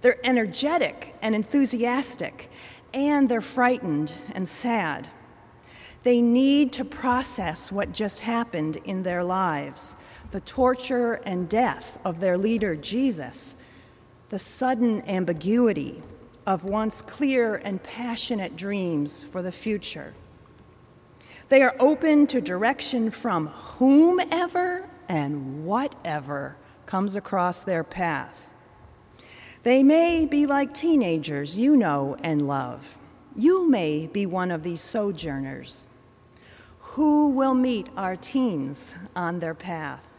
They're 0.01 0.25
energetic 0.27 1.15
and 1.23 1.35
enthusiastic, 1.35 2.51
and 2.93 3.27
they're 3.27 3.41
frightened 3.41 4.13
and 4.35 4.47
sad. 4.47 5.09
They 6.03 6.21
need 6.21 6.75
to 6.75 6.85
process 6.85 7.73
what 7.73 7.93
just 7.93 8.21
happened 8.21 8.77
in 8.85 9.03
their 9.03 9.25
lives 9.25 9.97
the 10.31 10.41
torture 10.41 11.15
and 11.25 11.49
death 11.49 11.99
of 12.05 12.21
their 12.21 12.37
leader, 12.37 12.77
Jesus, 12.77 13.57
the 14.29 14.39
sudden 14.39 15.03
ambiguity 15.09 16.03
of 16.47 16.65
once 16.65 17.03
clear 17.03 17.57
and 17.57 17.83
passionate 17.83 18.57
dreams 18.57 19.25
for 19.25 19.43
the 19.43 19.53
future. 19.53 20.15
They 21.49 21.63
are 21.63 21.77
open 21.79 22.27
to 22.29 22.41
direction 22.41 23.11
from 23.11 23.49
whomever 23.49 24.89
and 25.09 25.65
whatever 25.65 26.57
comes 26.87 27.17
across 27.17 27.63
their 27.63 27.85
path. 27.85 28.53
They 29.63 29.83
may 29.83 30.27
be 30.27 30.47
like 30.47 30.75
teenagers 30.75 31.59
you 31.59 31.77
know 31.77 32.17
and 32.23 32.47
love. 32.47 32.99
You 33.37 33.69
may 33.69 34.07
be 34.07 34.27
one 34.27 34.51
of 34.51 34.63
these 34.63 34.81
sojourners. 34.81 35.87
Who 36.79 37.31
will 37.31 37.55
meet 37.55 37.89
our 37.97 38.15
teens 38.15 38.95
on 39.17 39.41
their 39.41 39.55
path? 39.55 40.14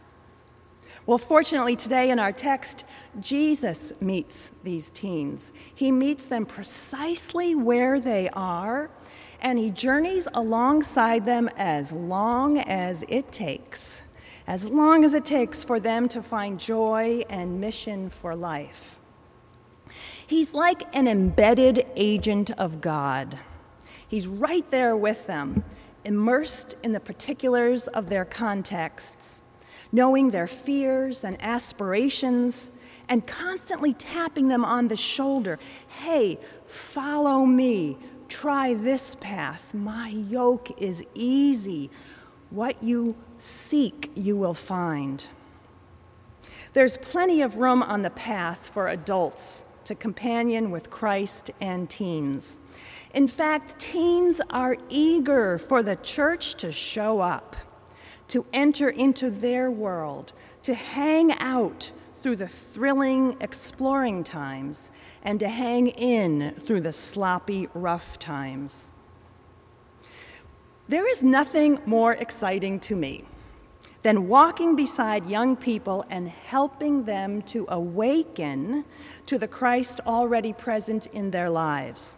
Well, 1.06 1.18
fortunately, 1.18 1.76
today 1.76 2.10
in 2.10 2.18
our 2.18 2.32
text, 2.32 2.84
Jesus 3.20 3.92
meets 4.00 4.50
these 4.64 4.90
teens. 4.90 5.52
He 5.72 5.92
meets 5.92 6.26
them 6.26 6.44
precisely 6.44 7.54
where 7.54 8.00
they 8.00 8.28
are, 8.30 8.90
and 9.40 9.58
he 9.58 9.70
journeys 9.70 10.26
alongside 10.34 11.24
them 11.24 11.48
as 11.56 11.92
long 11.92 12.58
as 12.58 13.04
it 13.08 13.30
takes 13.30 14.02
as 14.46 14.70
long 14.70 15.04
as 15.04 15.14
it 15.14 15.24
takes 15.24 15.64
for 15.64 15.80
them 15.80 16.08
to 16.08 16.22
find 16.22 16.60
joy 16.60 17.22
and 17.28 17.60
mission 17.60 18.08
for 18.08 18.36
life. 18.36 19.00
He's 20.26 20.54
like 20.54 20.82
an 20.94 21.08
embedded 21.08 21.86
agent 21.96 22.50
of 22.52 22.80
God. 22.80 23.38
He's 24.06 24.26
right 24.26 24.68
there 24.70 24.96
with 24.96 25.26
them, 25.26 25.64
immersed 26.04 26.76
in 26.82 26.92
the 26.92 27.00
particulars 27.00 27.88
of 27.88 28.08
their 28.08 28.24
contexts, 28.24 29.42
knowing 29.96 30.30
their 30.30 30.46
fears 30.46 31.24
and 31.24 31.36
aspirations, 31.40 32.70
and 33.08 33.26
constantly 33.26 33.94
tapping 33.94 34.48
them 34.48 34.62
on 34.62 34.88
the 34.88 34.96
shoulder. 34.96 35.58
Hey, 35.88 36.38
follow 36.66 37.46
me. 37.46 37.96
Try 38.28 38.74
this 38.74 39.14
path. 39.14 39.72
My 39.72 40.08
yoke 40.08 40.70
is 40.78 41.02
easy. 41.14 41.88
What 42.50 42.82
you 42.82 43.16
seek, 43.38 44.10
you 44.14 44.36
will 44.36 44.54
find. 44.54 45.26
There's 46.74 46.98
plenty 46.98 47.40
of 47.40 47.56
room 47.56 47.82
on 47.82 48.02
the 48.02 48.10
path 48.10 48.66
for 48.66 48.88
adults 48.88 49.64
to 49.84 49.94
companion 49.94 50.70
with 50.70 50.90
Christ 50.90 51.50
and 51.58 51.88
teens. 51.88 52.58
In 53.14 53.28
fact, 53.28 53.78
teens 53.78 54.42
are 54.50 54.76
eager 54.90 55.56
for 55.56 55.82
the 55.82 55.96
church 55.96 56.56
to 56.56 56.70
show 56.70 57.20
up, 57.20 57.56
to 58.28 58.44
enter 58.52 58.88
into 58.88 59.30
their 59.30 59.70
world, 59.70 60.32
to 60.62 60.74
hang 60.74 61.32
out 61.32 61.92
through 62.16 62.36
the 62.36 62.48
thrilling, 62.48 63.36
exploring 63.40 64.24
times, 64.24 64.90
and 65.22 65.38
to 65.40 65.48
hang 65.48 65.88
in 65.88 66.52
through 66.54 66.80
the 66.80 66.92
sloppy, 66.92 67.68
rough 67.72 68.18
times. 68.18 68.90
There 70.88 71.08
is 71.08 71.22
nothing 71.22 71.80
more 71.86 72.14
exciting 72.14 72.80
to 72.80 72.96
me 72.96 73.24
than 74.02 74.28
walking 74.28 74.76
beside 74.76 75.26
young 75.26 75.56
people 75.56 76.04
and 76.10 76.28
helping 76.28 77.04
them 77.04 77.42
to 77.42 77.66
awaken 77.68 78.84
to 79.26 79.36
the 79.36 79.48
Christ 79.48 80.00
already 80.06 80.52
present 80.52 81.08
in 81.08 81.32
their 81.32 81.50
lives. 81.50 82.16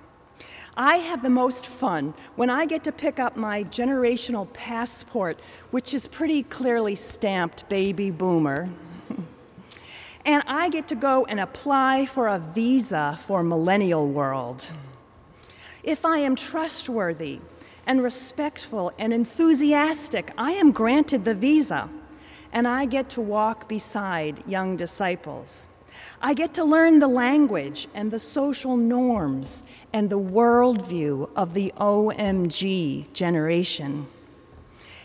I 0.78 0.96
have 0.96 1.22
the 1.22 1.28
most 1.28 1.66
fun 1.66 2.14
when 2.36 2.48
I 2.48 2.64
get 2.64 2.84
to 2.84 2.92
pick 2.92 3.18
up 3.18 3.36
my 3.36 3.64
generational 3.64 4.50
passport, 4.52 5.40
which 5.72 5.92
is 5.92 6.06
pretty 6.06 6.44
clearly 6.44 6.94
stamped 6.94 7.68
baby 7.68 8.10
boomer. 8.10 8.70
and 10.24 10.42
I 10.46 10.70
get 10.70 10.88
to 10.88 10.94
go 10.94 11.26
and 11.26 11.40
apply 11.40 12.06
for 12.06 12.28
a 12.28 12.38
visa 12.38 13.18
for 13.20 13.42
millennial 13.42 14.06
world. 14.08 14.66
If 15.82 16.04
I 16.04 16.18
am 16.18 16.36
trustworthy, 16.36 17.40
and 17.88 18.02
respectful 18.02 18.92
and 18.98 19.14
enthusiastic, 19.14 20.30
I 20.36 20.52
am 20.52 20.72
granted 20.72 21.24
the 21.24 21.34
visa, 21.34 21.88
and 22.52 22.68
I 22.68 22.84
get 22.84 23.08
to 23.10 23.22
walk 23.22 23.66
beside 23.66 24.46
young 24.46 24.76
disciples. 24.76 25.68
I 26.20 26.34
get 26.34 26.54
to 26.54 26.64
learn 26.64 26.98
the 26.98 27.08
language 27.08 27.86
and 27.94 28.10
the 28.10 28.18
social 28.18 28.76
norms 28.76 29.62
and 29.92 30.10
the 30.10 30.18
worldview 30.18 31.30
of 31.36 31.54
the 31.54 31.72
OMG 31.76 33.12
generation. 33.12 34.08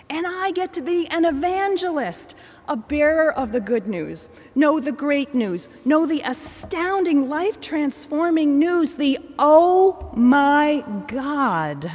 And 0.10 0.28
I 0.28 0.52
get 0.52 0.74
to 0.74 0.82
be 0.82 1.08
an 1.08 1.26
evangelist, 1.26 2.36
a 2.68 2.76
bearer 2.76 3.32
of 3.32 3.52
the 3.52 3.62
good 3.62 3.88
news, 3.88 4.30
know 4.54 4.80
the 4.80 4.92
great 4.92 5.34
news, 5.34 5.70
know 5.86 6.06
the 6.06 6.22
astounding, 6.26 7.30
life 7.30 7.62
transforming 7.62 8.60
news, 8.60 8.96
the 8.96 9.18
oh 9.40 10.12
my 10.16 10.84
God. 11.08 11.90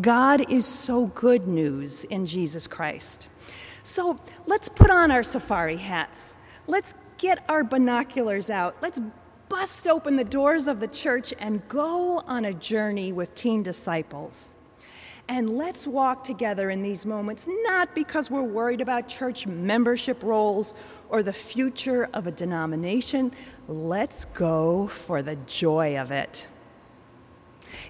God 0.00 0.50
is 0.50 0.66
so 0.66 1.06
good 1.06 1.46
news 1.46 2.04
in 2.04 2.26
Jesus 2.26 2.66
Christ. 2.66 3.30
So 3.82 4.16
let's 4.44 4.68
put 4.68 4.90
on 4.90 5.10
our 5.10 5.22
safari 5.22 5.76
hats. 5.76 6.36
Let's 6.66 6.94
get 7.18 7.44
our 7.48 7.64
binoculars 7.64 8.50
out. 8.50 8.76
Let's 8.80 9.00
bust 9.48 9.86
open 9.86 10.16
the 10.16 10.24
doors 10.24 10.68
of 10.68 10.80
the 10.80 10.88
church 10.88 11.32
and 11.38 11.66
go 11.68 12.18
on 12.26 12.44
a 12.44 12.52
journey 12.52 13.12
with 13.12 13.34
teen 13.34 13.62
disciples. 13.62 14.52
And 15.28 15.56
let's 15.56 15.88
walk 15.88 16.22
together 16.22 16.70
in 16.70 16.82
these 16.82 17.04
moments, 17.04 17.48
not 17.64 17.94
because 17.94 18.30
we're 18.30 18.42
worried 18.42 18.80
about 18.80 19.08
church 19.08 19.46
membership 19.46 20.22
rolls 20.22 20.72
or 21.08 21.22
the 21.22 21.32
future 21.32 22.08
of 22.12 22.28
a 22.28 22.30
denomination. 22.30 23.32
Let's 23.66 24.24
go 24.26 24.86
for 24.86 25.22
the 25.22 25.34
joy 25.46 25.98
of 25.98 26.12
it. 26.12 26.46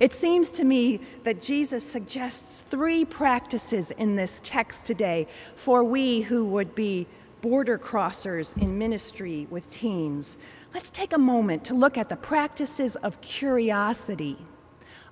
It 0.01 0.15
seems 0.15 0.51
to 0.53 0.65
me 0.65 1.01
that 1.25 1.43
Jesus 1.43 1.85
suggests 1.85 2.63
three 2.63 3.05
practices 3.05 3.91
in 3.91 4.17
this 4.17 4.41
text 4.43 4.87
today 4.87 5.27
for 5.55 5.85
we 5.85 6.23
who 6.23 6.47
would 6.47 6.75
be 6.75 7.07
border 7.49 7.79
crossers 7.79 8.61
in 8.61 8.77
ministry 8.77 9.47
with 9.51 9.71
teens. 9.71 10.37
Let's 10.75 10.91
take 10.91 11.13
a 11.13 11.19
moment 11.19 11.63
to 11.67 11.75
look 11.75 11.97
at 11.97 12.09
the 12.09 12.17
practices 12.17 12.97
of 12.97 13.21
curiosity, 13.21 14.37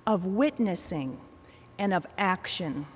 of 0.05 0.25
witnessing, 0.25 1.17
and 1.79 1.93
of 1.93 2.05
action. 2.17 2.87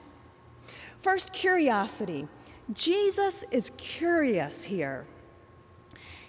First, 1.00 1.32
curiosity. 1.32 2.28
Jesus 2.74 3.46
is 3.50 3.72
curious 3.78 4.66
here. 4.66 5.06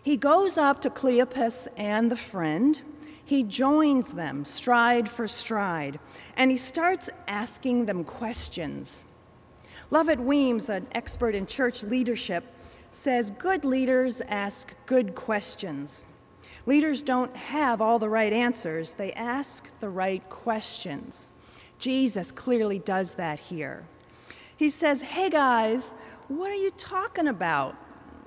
He 0.00 0.16
goes 0.16 0.56
up 0.56 0.80
to 0.82 0.88
Cleopas 0.88 1.66
and 1.76 2.12
the 2.12 2.16
friend. 2.16 2.80
He 3.24 3.42
joins 3.42 4.12
them 4.12 4.44
stride 4.44 5.08
for 5.08 5.26
stride, 5.26 5.98
and 6.36 6.48
he 6.48 6.56
starts 6.56 7.10
asking 7.26 7.86
them 7.86 8.04
questions. 8.04 9.08
Lovett 9.90 10.20
Weems, 10.20 10.68
an 10.68 10.86
expert 10.92 11.34
in 11.34 11.46
church 11.46 11.82
leadership, 11.82 12.44
says 12.90 13.30
good 13.32 13.64
leaders 13.64 14.20
ask 14.22 14.74
good 14.86 15.14
questions. 15.14 16.04
Leaders 16.66 17.02
don't 17.02 17.34
have 17.36 17.80
all 17.80 17.98
the 17.98 18.08
right 18.08 18.32
answers, 18.32 18.92
they 18.92 19.12
ask 19.12 19.68
the 19.80 19.88
right 19.88 20.28
questions. 20.28 21.32
Jesus 21.78 22.30
clearly 22.30 22.78
does 22.78 23.14
that 23.14 23.40
here. 23.40 23.84
He 24.56 24.68
says, 24.68 25.00
Hey 25.00 25.30
guys, 25.30 25.94
what 26.28 26.50
are 26.50 26.62
you 26.62 26.70
talking 26.70 27.28
about? 27.28 27.74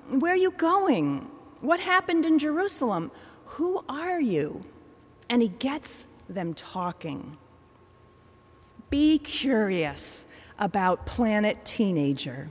Where 0.08 0.32
are 0.32 0.36
you 0.36 0.50
going? 0.50 1.30
What 1.60 1.80
happened 1.80 2.26
in 2.26 2.38
Jerusalem? 2.38 3.12
Who 3.44 3.84
are 3.88 4.20
you? 4.20 4.60
And 5.30 5.40
he 5.40 5.48
gets 5.48 6.06
them 6.28 6.52
talking. 6.52 7.38
Be 8.90 9.18
curious 9.18 10.26
about 10.58 11.06
Planet 11.06 11.64
Teenager. 11.64 12.48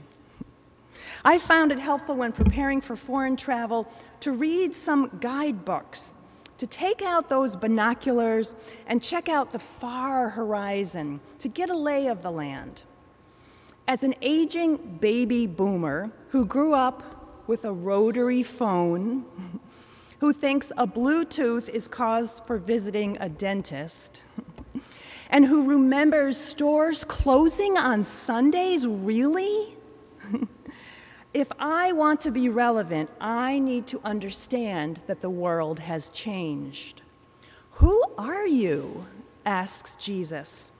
I 1.24 1.38
found 1.38 1.72
it 1.72 1.78
helpful 1.78 2.16
when 2.16 2.32
preparing 2.32 2.82
for 2.82 2.96
foreign 2.96 3.36
travel 3.36 3.90
to 4.20 4.32
read 4.32 4.74
some 4.74 5.10
guidebooks 5.20 6.14
to 6.58 6.66
take 6.66 7.02
out 7.02 7.28
those 7.28 7.56
binoculars 7.56 8.54
and 8.86 9.02
check 9.02 9.28
out 9.28 9.52
the 9.52 9.58
far 9.58 10.30
horizon 10.30 11.20
to 11.38 11.48
get 11.48 11.70
a 11.70 11.76
lay 11.76 12.06
of 12.06 12.22
the 12.22 12.30
land. 12.30 12.82
As 13.88 14.02
an 14.02 14.14
aging 14.22 14.98
baby 15.00 15.46
boomer 15.46 16.10
who 16.28 16.44
grew 16.44 16.74
up 16.74 17.42
with 17.46 17.64
a 17.64 17.72
rotary 17.72 18.42
phone, 18.42 19.24
who 20.20 20.32
thinks 20.32 20.72
a 20.76 20.86
Bluetooth 20.86 21.68
is 21.68 21.88
cause 21.88 22.40
for 22.46 22.56
visiting 22.56 23.18
a 23.20 23.28
dentist, 23.28 24.22
and 25.30 25.44
who 25.46 25.64
remembers 25.64 26.38
stores 26.38 27.04
closing 27.04 27.76
on 27.76 28.04
Sundays, 28.04 28.86
really? 28.86 29.76
If 31.34 31.50
I 31.58 31.90
want 31.90 32.20
to 32.20 32.30
be 32.30 32.48
relevant, 32.48 33.10
I 33.20 33.58
need 33.58 33.88
to 33.88 34.00
understand 34.04 35.02
that 35.08 35.20
the 35.20 35.28
world 35.28 35.80
has 35.80 36.08
changed. 36.10 37.02
Who 37.72 38.04
are 38.16 38.46
you? 38.46 39.04
asks 39.44 39.96
Jesus. 39.96 40.70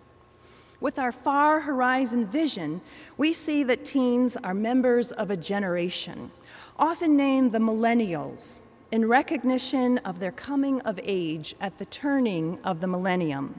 With 0.80 0.96
our 0.96 1.10
far 1.10 1.58
horizon 1.58 2.24
vision, 2.24 2.82
we 3.16 3.32
see 3.32 3.64
that 3.64 3.84
teens 3.84 4.36
are 4.44 4.54
members 4.54 5.10
of 5.10 5.28
a 5.28 5.36
generation, 5.36 6.30
often 6.78 7.16
named 7.16 7.50
the 7.50 7.58
millennials, 7.58 8.60
in 8.92 9.08
recognition 9.08 9.98
of 9.98 10.20
their 10.20 10.30
coming 10.30 10.80
of 10.82 11.00
age 11.02 11.56
at 11.60 11.78
the 11.78 11.86
turning 11.86 12.60
of 12.62 12.80
the 12.80 12.86
millennium. 12.86 13.58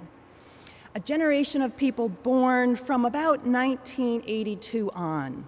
A 0.95 1.01
generation 1.01 1.61
of 1.61 1.75
people 1.75 2.07
born 2.07 2.77
from 2.77 3.03
about 3.03 3.45
1982 3.45 4.91
on 4.91 5.45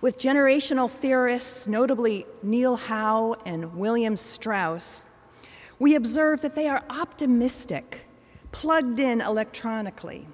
with 0.00 0.18
generational 0.18 0.90
theorists, 0.90 1.66
notably 1.68 2.26
Neil 2.42 2.76
Howe 2.76 3.36
and 3.44 3.76
William 3.76 4.16
Strauss, 4.16 5.06
we 5.78 5.94
observe 5.94 6.42
that 6.42 6.54
they 6.54 6.68
are 6.68 6.82
optimistic, 6.90 8.06
plugged 8.52 8.98
in 9.00 9.20
electronically, 9.20 10.26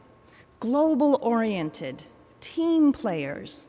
global 0.61 1.19
oriented, 1.23 2.05
team 2.41 2.93
players, 2.93 3.69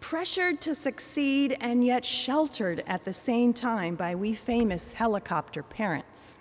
pressured 0.00 0.60
to 0.62 0.74
succeed 0.74 1.56
and 1.60 1.84
yet 1.84 2.04
sheltered 2.04 2.82
at 2.86 3.04
the 3.04 3.12
same 3.12 3.52
time 3.52 3.94
by 3.94 4.14
we 4.14 4.34
famous 4.34 4.94
helicopter 4.94 5.62
parents. 5.62 6.38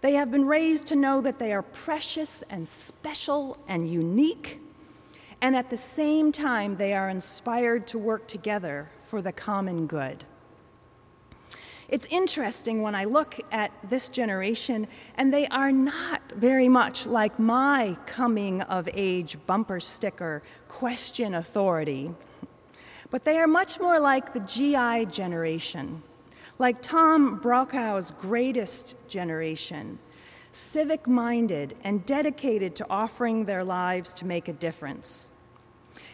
They 0.00 0.12
have 0.14 0.30
been 0.30 0.46
raised 0.46 0.86
to 0.86 0.96
know 0.96 1.20
that 1.20 1.38
they 1.38 1.52
are 1.52 1.62
precious 1.62 2.42
and 2.48 2.66
special 2.66 3.58
and 3.68 3.90
unique 3.90 4.60
and 5.42 5.56
at 5.56 5.70
the 5.70 5.76
same 5.76 6.32
time, 6.32 6.76
they 6.76 6.92
are 6.92 7.08
inspired 7.08 7.86
to 7.88 7.98
work 7.98 8.26
together 8.26 8.90
for 9.02 9.22
the 9.22 9.32
common 9.32 9.86
good. 9.86 10.24
It's 11.88 12.06
interesting 12.06 12.82
when 12.82 12.94
I 12.94 13.04
look 13.04 13.34
at 13.50 13.72
this 13.88 14.08
generation, 14.08 14.86
and 15.16 15.34
they 15.34 15.48
are 15.48 15.72
not 15.72 16.22
very 16.36 16.68
much 16.68 17.06
like 17.06 17.38
my 17.38 17.96
coming 18.06 18.62
of 18.62 18.88
age 18.92 19.36
bumper 19.46 19.80
sticker, 19.80 20.42
question 20.68 21.34
authority, 21.34 22.14
but 23.10 23.24
they 23.24 23.38
are 23.38 23.48
much 23.48 23.80
more 23.80 23.98
like 23.98 24.32
the 24.32 24.40
GI 24.40 25.06
generation, 25.06 26.02
like 26.60 26.80
Tom 26.80 27.40
Brokaw's 27.40 28.12
greatest 28.12 28.94
generation, 29.08 29.98
civic 30.52 31.08
minded 31.08 31.74
and 31.82 32.06
dedicated 32.06 32.76
to 32.76 32.86
offering 32.88 33.46
their 33.46 33.64
lives 33.64 34.14
to 34.14 34.26
make 34.26 34.46
a 34.46 34.52
difference. 34.52 35.29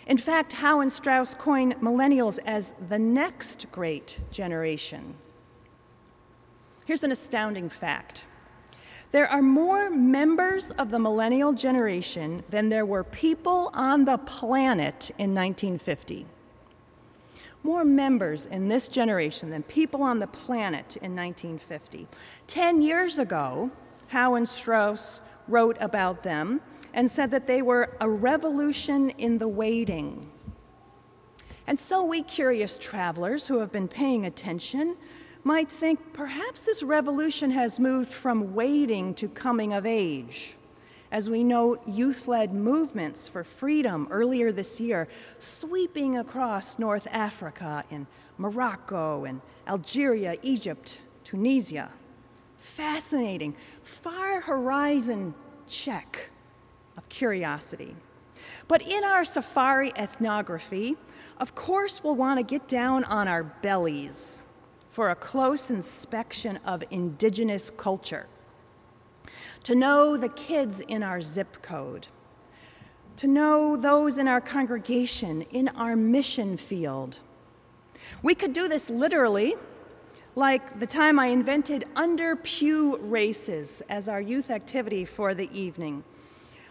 In 0.07 0.17
fact, 0.17 0.53
Howe 0.55 0.81
and 0.81 0.91
Strauss 0.91 1.35
coined 1.35 1.75
millennials 1.77 2.39
as 2.47 2.75
the 2.89 2.99
next 2.99 3.67
great 3.73 4.21
generation. 4.31 5.15
Here's 6.85 7.03
an 7.03 7.11
astounding 7.11 7.69
fact 7.69 8.27
there 9.13 9.29
are 9.29 9.43
more 9.43 9.89
members 9.89 10.73
of 10.73 10.91
the 10.91 10.99
millennial 10.99 11.53
generation 11.53 12.43
than 12.51 12.69
there 12.69 12.85
were 12.85 13.05
people 13.05 13.71
on 13.73 14.05
the 14.05 14.19
planet 14.19 15.11
in 15.17 15.35
1950. 15.35 16.27
More 17.63 17.85
members 17.85 18.47
in 18.47 18.69
this 18.69 18.89
generation 18.89 19.51
than 19.51 19.63
people 19.63 20.03
on 20.03 20.19
the 20.19 20.27
planet 20.27 20.97
in 20.97 21.17
1950. 21.17 22.09
Ten 22.47 22.83
years 22.83 23.19
ago, 23.19 23.71
Howe 24.09 24.35
and 24.35 24.49
Strauss 24.49 25.21
wrote 25.49 25.77
about 25.81 26.23
them 26.23 26.61
and 26.97 27.11
said 27.11 27.31
that 27.31 27.47
they 27.47 27.61
were 27.61 27.95
a 28.01 28.09
revolution 28.09 29.11
in 29.11 29.37
the 29.37 29.47
waiting. 29.47 30.27
And 31.67 31.79
so, 31.79 32.03
we 32.03 32.23
curious 32.23 32.79
travelers 32.79 33.47
who 33.47 33.59
have 33.59 33.71
been 33.71 33.87
paying 33.87 34.25
attention 34.25 34.97
might 35.45 35.69
think 35.69 36.15
perhaps 36.15 36.63
this 36.63 36.83
revolution 36.83 37.51
has 37.51 37.79
moved 37.79 38.09
from 38.09 38.55
waiting 38.55 39.15
to 39.15 39.29
coming 39.29 39.75
of 39.75 39.85
age. 39.85 40.57
As 41.13 41.29
we 41.29 41.45
note 41.45 41.83
youth 41.87 42.27
led 42.29 42.55
movements 42.55 43.29
for 43.29 43.45
freedom 43.45 44.09
earlier 44.11 44.51
this 44.51 44.81
year, 44.81 45.07
sweeping 45.39 46.17
across 46.17 46.79
North 46.79 47.07
Africa 47.11 47.85
in 47.91 48.07
Morocco 48.39 49.25
and 49.25 49.43
Algeria, 49.69 50.37
Egypt, 50.43 51.01
Tunisia. 51.25 51.93
Fascinating, 52.59 53.53
far 53.83 54.41
horizon 54.41 55.35
check 55.69 56.31
curiosity. 57.09 57.97
But 58.69 58.83
in 58.83 59.05
our 59.05 59.25
safari 59.25 59.93
ethnography, 59.97 60.97
of 61.39 61.55
course, 61.55 62.03
we'll 62.03 62.17
want 62.17 62.39
to 62.39 62.45
get 62.45 62.69
down 62.69 63.05
on 63.05 63.29
our 63.29 63.45
bellies 63.45 64.45
for 64.91 65.11
a 65.11 65.15
close 65.15 65.71
inspection 65.71 66.59
of 66.65 66.83
indigenous 66.91 67.71
culture, 67.77 68.27
to 69.65 69.75
know 69.75 70.17
the 70.17 70.29
kids 70.29 70.81
in 70.81 71.03
our 71.03 71.21
zip 71.21 71.61
code, 71.63 72.07
to 73.17 73.27
know 73.27 73.77
those 73.77 74.19
in 74.19 74.29
our 74.29 74.41
congregation, 74.41 75.43
in 75.51 75.69
our 75.69 75.97
mission 75.97 76.57
field. 76.57 77.19
We 78.23 78.35
could 78.35 78.53
do 78.53 78.69
this 78.69 78.89
literally, 78.89 79.55
like 80.35 80.81
the 80.81 80.87
time 80.87 81.19
I 81.19 81.27
invented 81.27 81.85
under 81.97 82.37
pew 82.37 82.99
races 82.99 83.83
as 83.89 84.09
our 84.09 84.21
youth 84.21 84.51
activity 84.51 85.05
for 85.05 85.35
the 85.35 85.51
evening. 85.59 86.05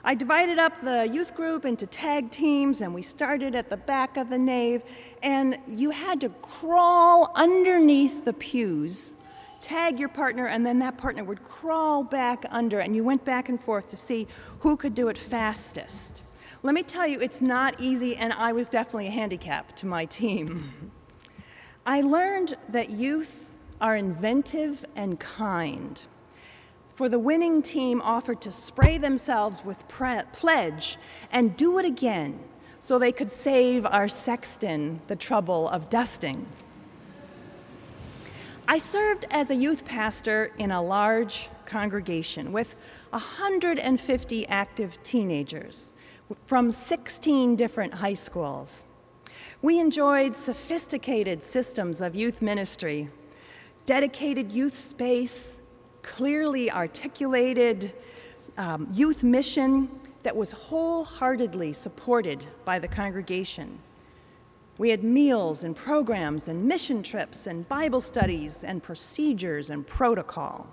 I 0.07 0.13
divided 0.13 0.59
up 0.59 0.81
the 0.81 1.09
youth 1.11 1.33
group 1.33 1.65
into 1.65 1.87
tag 1.87 2.29
teams, 2.29 2.81
and 2.81 2.93
we 2.93 3.01
started 3.01 3.55
at 3.55 3.71
the 3.71 3.77
back 3.77 4.17
of 4.17 4.29
the 4.29 4.37
nave. 4.37 4.83
And 5.23 5.57
you 5.65 5.89
had 5.89 6.21
to 6.21 6.29
crawl 6.29 7.31
underneath 7.33 8.23
the 8.23 8.33
pews, 8.33 9.13
tag 9.61 9.99
your 9.99 10.09
partner, 10.09 10.45
and 10.45 10.63
then 10.63 10.77
that 10.77 10.99
partner 10.99 11.23
would 11.23 11.43
crawl 11.43 12.03
back 12.03 12.45
under, 12.51 12.81
and 12.81 12.95
you 12.95 13.03
went 13.03 13.25
back 13.25 13.49
and 13.49 13.59
forth 13.59 13.89
to 13.89 13.95
see 13.95 14.27
who 14.59 14.77
could 14.77 14.93
do 14.93 15.07
it 15.07 15.17
fastest. 15.17 16.21
Let 16.61 16.75
me 16.75 16.83
tell 16.83 17.07
you, 17.07 17.19
it's 17.19 17.41
not 17.41 17.81
easy, 17.81 18.15
and 18.15 18.31
I 18.31 18.51
was 18.51 18.67
definitely 18.67 19.07
a 19.07 19.11
handicap 19.11 19.75
to 19.77 19.87
my 19.87 20.05
team. 20.05 20.91
I 21.87 22.01
learned 22.01 22.57
that 22.69 22.91
youth 22.91 23.49
are 23.81 23.95
inventive 23.95 24.85
and 24.95 25.19
kind 25.19 25.99
for 26.95 27.09
the 27.09 27.19
winning 27.19 27.61
team 27.61 28.01
offered 28.01 28.41
to 28.41 28.51
spray 28.51 28.97
themselves 28.97 29.63
with 29.63 29.87
pre- 29.87 30.23
pledge 30.31 30.97
and 31.31 31.55
do 31.57 31.77
it 31.77 31.85
again 31.85 32.39
so 32.79 32.97
they 32.97 33.11
could 33.11 33.29
save 33.29 33.85
our 33.85 34.07
sexton 34.07 35.01
the 35.07 35.15
trouble 35.15 35.67
of 35.69 35.89
dusting. 35.89 36.47
I 38.67 38.77
served 38.77 39.25
as 39.29 39.51
a 39.51 39.55
youth 39.55 39.85
pastor 39.85 40.51
in 40.57 40.71
a 40.71 40.81
large 40.81 41.49
congregation 41.65 42.51
with 42.51 42.75
150 43.11 44.47
active 44.47 45.03
teenagers 45.03 45.93
from 46.47 46.71
16 46.71 47.55
different 47.55 47.93
high 47.93 48.13
schools. 48.13 48.85
We 49.61 49.79
enjoyed 49.79 50.35
sophisticated 50.35 51.43
systems 51.43 52.01
of 52.01 52.15
youth 52.15 52.41
ministry, 52.41 53.09
dedicated 53.85 54.51
youth 54.51 54.75
space, 54.75 55.59
clearly 56.05 56.71
articulated 56.71 57.91
um, 58.57 58.87
youth 58.91 59.23
mission 59.23 59.89
that 60.23 60.35
was 60.35 60.51
wholeheartedly 60.51 61.73
supported 61.73 62.45
by 62.63 62.79
the 62.79 62.87
congregation. 62.87 63.79
We 64.77 64.89
had 64.89 65.03
meals 65.03 65.63
and 65.63 65.75
programs 65.75 66.47
and 66.47 66.65
mission 66.65 67.01
trips 67.01 67.47
and 67.47 67.67
Bible 67.67 68.01
studies 68.01 68.63
and 68.63 68.83
procedures 68.83 69.69
and 69.69 69.85
protocol. 69.85 70.67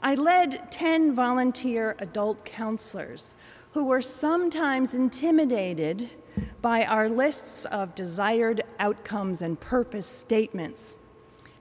I 0.00 0.16
led 0.16 0.72
10 0.72 1.14
volunteer 1.14 1.94
adult 2.00 2.44
counselors 2.44 3.36
who 3.72 3.84
were 3.84 4.02
sometimes 4.02 4.94
intimidated 4.94 6.08
by 6.60 6.84
our 6.84 7.08
lists 7.08 7.66
of 7.66 7.94
desired 7.94 8.62
outcomes 8.78 9.42
and 9.42 9.58
purpose 9.60 10.06
statements. 10.06 10.98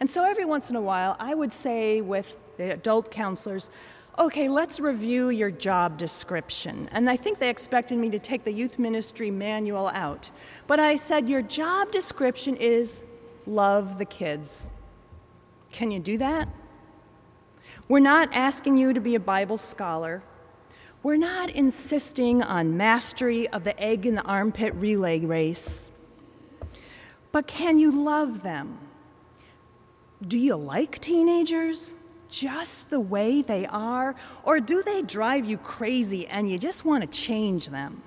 And 0.02 0.10
so 0.10 0.26
every 0.26 0.46
once 0.46 0.72
in 0.72 0.76
a 0.76 0.82
while, 0.82 1.16
I 1.20 1.36
would 1.36 1.54
say 1.54 2.02
with 2.02 2.36
the 2.58 2.74
adult 2.74 3.12
counselors, 3.12 3.70
okay, 4.18 4.50
let's 4.50 4.80
review 4.80 5.30
your 5.30 5.52
job 5.52 6.00
description. 6.00 6.90
And 6.92 7.08
I 7.08 7.16
think 7.16 7.38
they 7.38 7.52
expected 7.52 8.00
me 8.00 8.10
to 8.10 8.18
take 8.18 8.44
the 8.44 8.52
youth 8.52 8.80
ministry 8.80 9.30
manual 9.30 9.90
out. 9.90 10.32
But 10.66 10.80
I 10.80 10.96
said, 10.96 11.30
your 11.30 11.44
job 11.44 11.92
description 11.92 12.56
is 12.56 13.04
love 13.46 14.00
the 14.00 14.06
kids. 14.06 14.70
Can 15.72 15.92
you 15.92 16.00
do 16.00 16.18
that? 16.18 16.50
We're 17.88 18.00
not 18.00 18.34
asking 18.34 18.78
you 18.78 18.94
to 18.94 19.00
be 19.00 19.14
a 19.14 19.20
Bible 19.20 19.58
scholar. 19.58 20.24
We're 21.04 21.18
not 21.18 21.52
insisting 21.52 22.42
on 22.42 22.76
mastery 22.76 23.48
of 23.50 23.64
the 23.66 23.80
egg 23.80 24.08
in 24.08 24.16
the 24.16 24.24
armpit 24.24 24.74
relay 24.74 25.20
race. 25.20 25.92
But 27.32 27.46
can 27.46 27.78
you 27.78 27.92
love 27.92 28.42
them? 28.42 28.80
Do 30.28 30.38
you 30.38 30.56
like 30.56 31.00
teenagers 31.00 31.96
just 32.30 32.90
the 32.90 33.00
way 33.00 33.42
they 33.42 33.66
are? 33.66 34.16
Or 34.44 34.60
do 34.60 34.84
they 34.84 35.02
drive 35.02 35.46
you 35.46 35.58
crazy 35.58 36.28
and 36.28 36.50
you 36.50 36.60
just 36.60 36.86
want 36.86 37.02
to 37.02 37.20
change 37.20 37.70
them? 37.70 38.04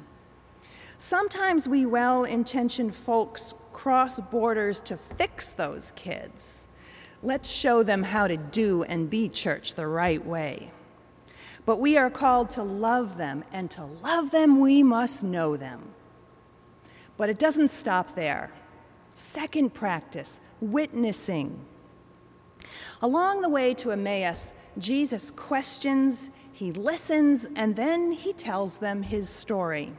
Sometimes 0.96 1.68
we 1.68 1.86
well 1.86 2.24
intentioned 2.24 2.94
folks 2.94 3.54
cross 3.72 4.20
borders 4.20 4.80
to 4.82 4.96
fix 4.96 5.52
those 5.52 5.92
kids. 5.96 6.68
Let's 7.22 7.50
show 7.50 7.82
them 7.82 8.04
how 8.04 8.28
to 8.28 8.36
do 8.36 8.84
and 8.84 9.10
be 9.10 9.28
church 9.28 9.74
the 9.74 9.86
right 9.86 10.24
way. 10.24 10.72
But 11.66 11.80
we 11.80 11.96
are 11.96 12.10
called 12.10 12.50
to 12.50 12.62
love 12.62 13.16
them, 13.16 13.42
and 13.50 13.70
to 13.72 13.84
love 13.84 14.30
them, 14.30 14.60
we 14.60 14.82
must 14.82 15.24
know 15.24 15.56
them. 15.56 15.94
But 17.16 17.30
it 17.30 17.38
doesn't 17.38 17.68
stop 17.68 18.14
there. 18.14 18.52
Second 19.14 19.72
practice, 19.72 20.40
witnessing. 20.60 21.64
Along 23.04 23.42
the 23.42 23.50
way 23.50 23.74
to 23.74 23.90
Emmaus, 23.90 24.54
Jesus 24.78 25.30
questions, 25.30 26.30
he 26.50 26.72
listens, 26.72 27.46
and 27.54 27.76
then 27.76 28.12
he 28.12 28.32
tells 28.32 28.78
them 28.78 29.02
his 29.02 29.28
story. 29.28 29.92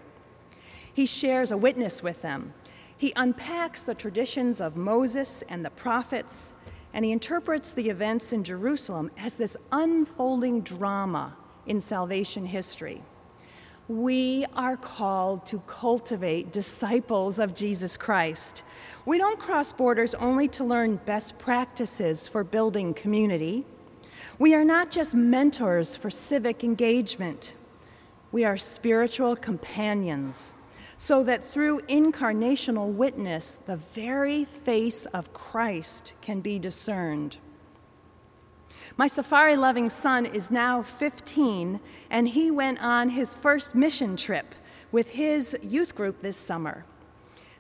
He 0.91 1.06
shares 1.06 1.51
a 1.51 1.58
witness 1.58 2.01
with 2.01 2.24
them. 2.24 2.56
He 2.97 3.14
unpacks 3.16 3.84
the 3.84 3.93
traditions 3.93 4.60
of 4.60 4.76
Moses 4.76 5.43
and 5.47 5.64
the 5.64 5.70
prophets, 5.70 6.53
and 6.95 7.06
he 7.06 7.12
interprets 7.12 7.74
the 7.74 7.91
events 7.91 8.34
in 8.34 8.43
Jerusalem 8.43 9.12
as 9.20 9.36
this 9.36 9.56
unfolding 9.72 10.62
drama 10.62 11.38
in 11.68 11.82
salvation 11.82 12.47
history. 12.47 13.03
We 13.88 14.45
are 14.55 14.77
called 14.77 15.45
to 15.47 15.59
cultivate 15.67 16.51
disciples 16.51 17.38
of 17.38 17.53
Jesus 17.53 17.97
Christ. 17.97 18.63
We 19.05 19.19
don't 19.19 19.38
cross 19.38 19.73
borders 19.73 20.15
only 20.15 20.47
to 20.49 20.63
learn 20.63 20.95
best 21.05 21.38
practices 21.38 22.27
for 22.27 22.43
building 22.43 22.95
community. 22.95 23.63
We 24.39 24.55
are 24.55 24.65
not 24.65 24.89
just 24.89 25.13
mentors 25.13 25.95
for 25.95 26.09
civic 26.09 26.63
engagement. 26.63 27.53
We 28.31 28.43
are 28.43 28.57
spiritual 28.57 29.36
companions, 29.36 30.55
so 30.97 31.23
that 31.23 31.43
through 31.43 31.81
incarnational 31.81 32.91
witness, 32.91 33.59
the 33.67 33.77
very 33.77 34.45
face 34.45 35.05
of 35.05 35.31
Christ 35.31 36.15
can 36.21 36.41
be 36.41 36.57
discerned. 36.57 37.38
My 38.98 39.08
safari 39.08 39.58
loving 39.58 39.89
son 39.89 40.26
is 40.26 40.50
now 40.50 40.82
15, 40.82 41.82
and 42.10 42.30
he 42.30 42.50
went 42.50 42.82
on 42.82 43.10
his 43.10 43.36
first 43.36 43.76
mission 43.76 44.16
trip 44.16 44.56
with 44.89 45.10
his 45.10 45.58
youth 45.62 45.96
group 45.96 46.22
this 46.22 46.38
summer. 46.38 46.86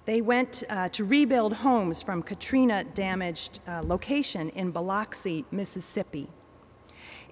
They 0.05 0.21
went 0.21 0.63
uh, 0.69 0.87
to 0.89 1.03
rebuild 1.03 1.55
homes 1.55 2.01
from 2.01 2.23
Katrina 2.23 2.85
damaged 2.85 3.59
uh, 3.67 3.81
location 3.83 4.47
in 4.51 4.71
Biloxi, 4.71 5.43
Mississippi. 5.51 6.29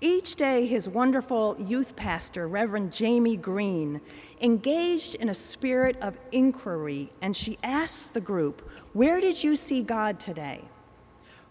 Each 0.01 0.35
day, 0.35 0.65
his 0.65 0.89
wonderful 0.89 1.55
youth 1.57 1.95
pastor, 1.95 2.45
Reverend 2.45 2.91
Jamie 2.91 3.37
Green, 3.37 4.01
engaged 4.41 5.15
in 5.15 5.29
a 5.29 5.33
spirit 5.33 5.95
of 6.01 6.17
inquiry, 6.33 7.09
and 7.21 7.37
she 7.37 7.57
asked 7.63 8.13
the 8.13 8.19
group, 8.19 8.69
Where 8.91 9.21
did 9.21 9.45
you 9.45 9.55
see 9.55 9.81
God 9.81 10.19
today? 10.19 10.65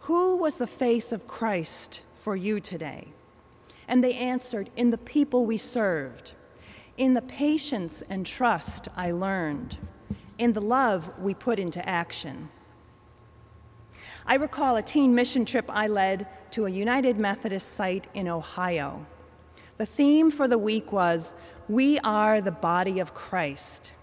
Who 0.01 0.37
was 0.37 0.59
the 0.59 0.67
face 0.67 1.13
of 1.13 1.27
Christ 1.27 2.03
for 2.23 2.37
you 2.37 2.61
today? 2.61 3.09
And 3.89 4.03
they 4.03 4.15
answered, 4.15 4.71
In 4.77 4.91
the 4.91 4.99
people 4.99 5.45
we 5.45 5.57
served, 5.57 6.35
in 6.97 7.15
the 7.15 7.23
patience 7.23 8.03
and 8.09 8.25
trust 8.25 8.87
I 8.97 9.11
learned, 9.11 9.79
in 10.39 10.53
the 10.53 10.61
love 10.61 11.19
we 11.19 11.35
put 11.35 11.59
into 11.59 11.87
action. 11.87 12.49
I 14.25 14.37
recall 14.37 14.77
a 14.77 14.83
teen 14.83 15.17
mission 15.17 15.45
trip 15.45 15.65
I 15.69 15.89
led 15.89 16.29
to 16.53 16.67
a 16.67 16.71
United 16.71 17.19
Methodist 17.19 17.75
site 17.75 18.07
in 18.15 18.29
Ohio. 18.29 19.05
The 19.79 19.87
theme 19.87 20.31
for 20.31 20.47
the 20.47 20.59
week 20.59 20.93
was 20.93 21.35
We 21.69 21.99
Are 22.01 22.41
the 22.41 22.53
Body 22.53 23.01
of 23.01 23.15
Christ. 23.15 23.95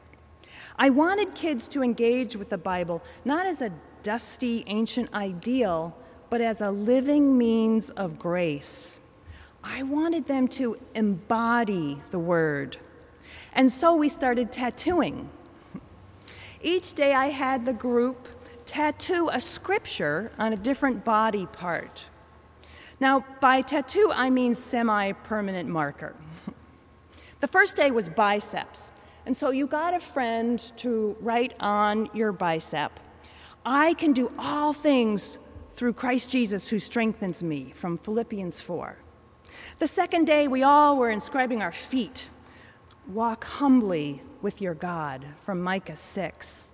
I 0.77 0.89
wanted 0.89 1.35
kids 1.35 1.69
to 1.69 1.81
engage 1.81 2.35
with 2.35 2.49
the 2.49 2.57
Bible 2.57 3.01
not 3.23 3.45
as 3.45 3.61
a 3.61 3.71
dusty 4.03 4.65
ancient 4.67 5.13
ideal, 5.13 5.95
but 6.29 6.41
as 6.41 6.61
a 6.61 6.71
living 6.71 7.37
means 7.37 7.89
of 7.91 8.19
grace. 8.19 8.99
I 9.63 9.83
wanted 9.83 10.27
them 10.27 10.47
to 10.49 10.77
embody 10.95 11.97
the 12.11 12.19
word. 12.19 12.77
And 13.53 13.71
so 13.71 13.95
we 13.95 14.09
started 14.09 14.51
tattooing. 14.51 15.29
Each 16.61 16.93
day 16.93 17.13
I 17.13 17.27
had 17.27 17.65
the 17.65 17.73
group 17.73 18.27
tattoo 18.65 19.29
a 19.31 19.41
scripture 19.41 20.31
on 20.37 20.53
a 20.53 20.57
different 20.57 21.03
body 21.03 21.45
part. 21.47 22.07
Now, 22.99 23.25
by 23.39 23.61
tattoo, 23.61 24.11
I 24.13 24.29
mean 24.29 24.53
semi 24.55 25.13
permanent 25.13 25.69
marker. 25.69 26.15
the 27.39 27.47
first 27.47 27.75
day 27.75 27.91
was 27.91 28.09
biceps, 28.09 28.91
and 29.25 29.35
so 29.35 29.51
you 29.51 29.67
got 29.67 29.93
a 29.93 29.99
friend 29.99 30.59
to 30.77 31.15
write 31.21 31.53
on 31.59 32.09
your 32.13 32.31
bicep 32.31 32.99
I 33.65 33.93
can 33.95 34.13
do 34.13 34.31
all 34.39 34.73
things 34.73 35.37
through 35.79 35.93
Christ 35.93 36.29
Jesus 36.29 36.67
who 36.67 36.77
strengthens 36.77 37.41
me, 37.41 37.71
from 37.73 37.97
Philippians 37.97 38.59
4. 38.59 38.97
The 39.79 39.87
second 39.87 40.25
day, 40.25 40.45
we 40.45 40.61
all 40.61 40.97
were 40.97 41.09
inscribing 41.09 41.61
our 41.61 41.71
feet. 41.71 42.29
Walk 43.07 43.45
humbly 43.45 44.21
with 44.41 44.59
your 44.59 44.73
God, 44.73 45.25
from 45.39 45.61
Micah 45.61 45.95
6. 45.95 46.73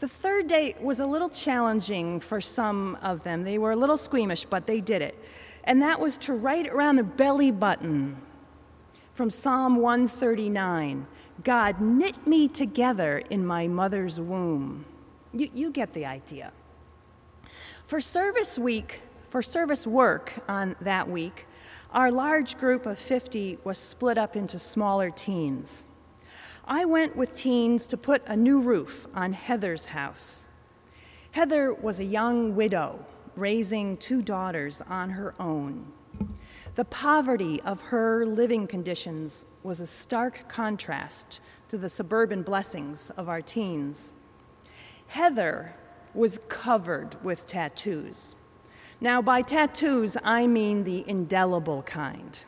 The 0.00 0.08
third 0.08 0.46
day 0.46 0.74
was 0.80 1.00
a 1.00 1.04
little 1.04 1.28
challenging 1.28 2.18
for 2.18 2.40
some 2.40 2.96
of 3.02 3.24
them. 3.24 3.44
They 3.44 3.58
were 3.58 3.72
a 3.72 3.76
little 3.76 3.98
squeamish, 3.98 4.46
but 4.46 4.66
they 4.66 4.80
did 4.80 5.02
it. 5.02 5.22
And 5.64 5.82
that 5.82 6.00
was 6.00 6.16
to 6.16 6.32
write 6.32 6.68
around 6.68 6.96
the 6.96 7.04
belly 7.04 7.50
button 7.50 8.16
from 9.12 9.28
Psalm 9.28 9.76
139 9.76 11.06
God 11.42 11.78
knit 11.78 12.26
me 12.26 12.48
together 12.48 13.18
in 13.28 13.44
my 13.44 13.68
mother's 13.68 14.18
womb. 14.18 14.86
You, 15.34 15.50
you 15.52 15.70
get 15.70 15.92
the 15.92 16.06
idea. 16.06 16.54
For 17.86 18.00
service 18.00 18.58
week, 18.58 19.02
for 19.28 19.42
service 19.42 19.86
work 19.86 20.32
on 20.48 20.74
that 20.80 21.06
week, 21.06 21.46
our 21.92 22.10
large 22.10 22.56
group 22.56 22.86
of 22.86 22.98
50 22.98 23.58
was 23.62 23.76
split 23.76 24.16
up 24.16 24.36
into 24.36 24.58
smaller 24.58 25.10
teens. 25.10 25.84
I 26.64 26.86
went 26.86 27.14
with 27.14 27.34
teens 27.34 27.86
to 27.88 27.98
put 27.98 28.22
a 28.26 28.38
new 28.38 28.58
roof 28.58 29.06
on 29.12 29.34
Heather's 29.34 29.86
house. 29.86 30.48
Heather 31.32 31.74
was 31.74 32.00
a 32.00 32.04
young 32.04 32.56
widow 32.56 33.04
raising 33.36 33.98
two 33.98 34.22
daughters 34.22 34.80
on 34.88 35.10
her 35.10 35.34
own. 35.38 35.92
The 36.76 36.86
poverty 36.86 37.60
of 37.62 37.82
her 37.82 38.24
living 38.24 38.66
conditions 38.66 39.44
was 39.62 39.80
a 39.80 39.86
stark 39.86 40.48
contrast 40.48 41.38
to 41.68 41.76
the 41.76 41.90
suburban 41.90 42.44
blessings 42.44 43.10
of 43.10 43.28
our 43.28 43.42
teens. 43.42 44.14
Heather 45.08 45.74
was 46.14 46.38
covered 46.48 47.22
with 47.22 47.46
tattoos. 47.46 48.34
Now, 49.00 49.20
by 49.20 49.42
tattoos, 49.42 50.16
I 50.22 50.46
mean 50.46 50.84
the 50.84 51.04
indelible 51.08 51.82
kind. 51.82 52.38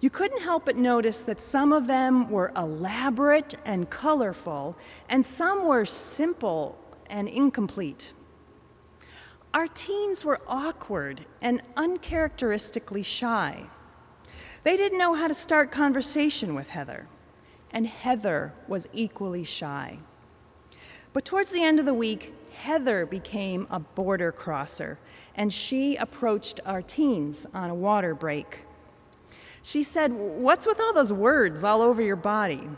You 0.00 0.10
couldn't 0.10 0.42
help 0.42 0.66
but 0.66 0.76
notice 0.76 1.22
that 1.22 1.40
some 1.40 1.72
of 1.72 1.88
them 1.88 2.30
were 2.30 2.52
elaborate 2.56 3.54
and 3.64 3.90
colorful, 3.90 4.76
and 5.08 5.26
some 5.26 5.66
were 5.66 5.84
simple 5.84 6.78
and 7.10 7.28
incomplete. 7.28 8.12
Our 9.52 9.66
teens 9.66 10.24
were 10.24 10.40
awkward 10.46 11.26
and 11.40 11.62
uncharacteristically 11.76 13.02
shy. 13.02 13.64
They 14.62 14.76
didn't 14.76 14.98
know 14.98 15.14
how 15.14 15.26
to 15.26 15.34
start 15.34 15.72
conversation 15.72 16.54
with 16.54 16.68
Heather, 16.68 17.08
and 17.72 17.86
Heather 17.86 18.52
was 18.68 18.88
equally 18.92 19.42
shy. 19.42 19.98
But 21.12 21.24
towards 21.24 21.50
the 21.50 21.62
end 21.62 21.78
of 21.78 21.86
the 21.86 21.94
week, 21.94 22.34
Heather 22.52 23.06
became 23.06 23.66
a 23.70 23.78
border 23.78 24.32
crosser, 24.32 24.98
and 25.34 25.52
she 25.52 25.96
approached 25.96 26.60
our 26.66 26.82
teens 26.82 27.46
on 27.54 27.70
a 27.70 27.74
water 27.74 28.14
break. 28.14 28.64
She 29.62 29.82
said, 29.82 30.12
What's 30.12 30.66
with 30.66 30.80
all 30.80 30.92
those 30.92 31.12
words 31.12 31.64
all 31.64 31.82
over 31.82 32.02
your 32.02 32.16
body? 32.16 32.68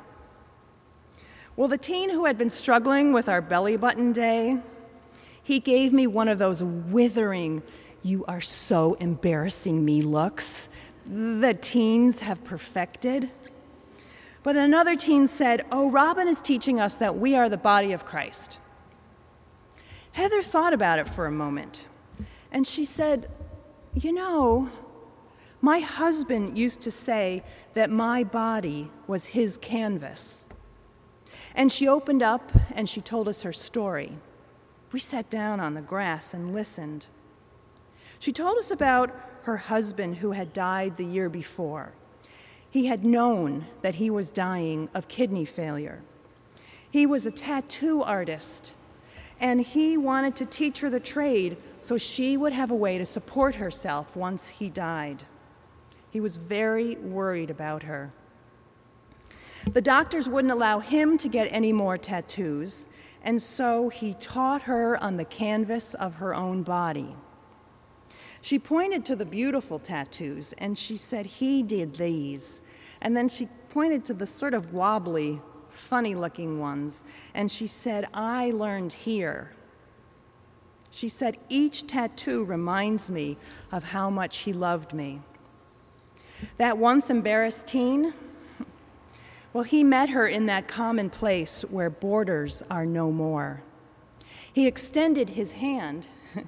Well, 1.57 1.69
the 1.69 1.79
teen 1.79 2.11
who 2.11 2.25
had 2.27 2.39
been 2.39 2.51
struggling 2.51 3.13
with 3.13 3.29
our 3.29 3.41
belly 3.41 3.77
button 3.77 4.13
day, 4.13 4.59
he 5.43 5.61
gave 5.61 5.93
me 5.93 6.07
one 6.07 6.29
of 6.29 6.39
those 6.39 6.63
withering, 6.63 7.63
you 8.03 8.25
are 8.27 8.41
so 8.41 8.95
embarrassing 8.95 9.85
me 9.85 10.01
looks 10.01 10.69
that 11.07 11.61
teens 11.61 12.21
have 12.21 12.43
perfected. 12.45 13.31
But 14.43 14.57
another 14.57 14.97
teen 14.97 15.29
said, 15.29 15.67
Oh, 15.71 15.91
Robin 15.91 16.27
is 16.27 16.41
teaching 16.41 16.81
us 16.81 16.95
that 16.97 17.19
we 17.19 17.37
are 17.37 17.49
the 17.49 17.57
body 17.57 17.93
of 17.93 18.05
Christ. 18.05 18.59
Heather 20.13 20.43
thought 20.43 20.73
about 20.73 20.99
it 20.99 21.09
for 21.09 21.27
a 21.27 21.33
moment, 21.33 21.87
and 22.51 22.67
she 22.67 22.85
said, 22.85 23.31
You 23.95 24.13
know, 24.13 24.71
my 25.61 25.81
husband 25.81 26.57
used 26.57 26.81
to 26.83 26.91
say 26.91 27.43
that 27.75 27.91
my 27.91 28.25
body 28.25 28.91
was 29.07 29.27
his 29.27 29.57
canvas. 29.59 30.49
And 31.55 31.71
she 31.71 31.87
opened 31.87 32.23
up 32.23 32.51
and 32.75 32.89
she 32.89 33.01
told 33.01 33.29
us 33.29 33.43
her 33.43 33.53
story. 33.53 34.17
We 34.93 35.01
sat 35.01 35.31
down 35.31 35.61
on 35.61 35.75
the 35.75 35.81
grass 35.81 36.35
and 36.35 36.55
listened. 36.55 37.07
She 38.19 38.33
told 38.33 38.59
us 38.59 38.71
about 38.71 39.15
her 39.43 39.59
husband 39.59 40.17
who 40.17 40.33
had 40.33 40.53
died 40.53 40.97
the 40.97 41.05
year 41.05 41.29
before. 41.29 41.93
He 42.71 42.87
had 42.87 43.05
known 43.05 43.67
that 43.83 43.97
he 43.97 44.11
was 44.11 44.31
dying 44.31 44.89
of 44.95 45.09
kidney 45.09 45.45
failure. 45.45 46.03
He 46.89 47.07
was 47.07 47.27
a 47.27 47.31
tattoo 47.31 48.03
artist, 48.03 48.75
and 49.41 49.61
he 49.61 49.97
wanted 49.97 50.37
to 50.37 50.47
teach 50.47 50.81
her 50.81 50.91
the 50.91 51.01
trade 51.01 51.57
so 51.81 51.99
she 51.99 52.37
would 52.37 52.53
have 52.53 52.71
a 52.71 52.75
way 52.77 52.99
to 52.99 53.05
support 53.05 53.57
herself 53.57 54.15
once 54.15 54.49
he 54.49 54.69
died. 54.71 55.25
He 56.11 56.21
was 56.21 56.37
very 56.37 56.97
worried 56.97 57.51
about 57.51 57.85
her. 57.85 58.13
The 59.71 59.83
doctors 59.83 60.29
wouldn't 60.29 60.53
allow 60.53 60.79
him 60.79 61.19
to 61.19 61.29
get 61.29 61.49
any 61.51 61.73
more 61.73 61.99
tattoos, 61.99 62.87
and 63.23 63.43
so 63.43 63.89
he 63.89 64.15
taught 64.15 64.63
her 64.63 64.97
on 65.03 65.17
the 65.17 65.25
canvas 65.25 65.95
of 65.95 66.15
her 66.15 66.35
own 66.35 66.63
body. 66.63 67.15
She 68.43 68.59
pointed 68.59 69.05
to 69.07 69.17
the 69.17 69.25
beautiful 69.25 69.79
tattoos 69.79 70.55
and 70.59 70.77
she 70.77 70.97
said, 70.97 71.27
He 71.27 71.63
did 71.63 71.97
these. 71.97 72.61
And 73.01 73.17
then 73.17 73.29
she 73.29 73.49
pointed 73.71 74.05
to 74.07 74.15
the 74.15 74.27
sort 74.27 74.55
of 74.55 74.73
wobbly, 74.73 75.41
funny 75.69 76.15
looking 76.15 76.59
ones 76.59 77.05
and 77.35 77.51
she 77.51 77.67
said, 77.67 78.07
I 78.13 78.51
learned 78.51 78.93
here. 78.93 79.53
She 80.91 81.09
said, 81.09 81.39
Each 81.49 81.87
tattoo 81.87 82.45
reminds 82.45 83.11
me 83.11 83.37
of 83.71 83.85
how 83.85 84.11
much 84.11 84.39
he 84.39 84.53
loved 84.53 84.93
me. 84.93 85.21
That 86.57 86.79
once 86.79 87.11
embarrassed 87.11 87.69
teen, 87.69 88.15
well, 89.53 89.65
he 89.65 89.85
met 89.85 90.09
her 90.11 90.27
in 90.27 90.47
that 90.47 90.67
common 90.67 91.11
place 91.11 91.63
where 91.63 91.91
borders 91.91 92.63
are 92.71 92.87
no 92.87 93.13
more. 93.13 93.63
He 94.53 94.67
extended 94.67 95.31
his 95.31 95.53
hand 95.53 96.07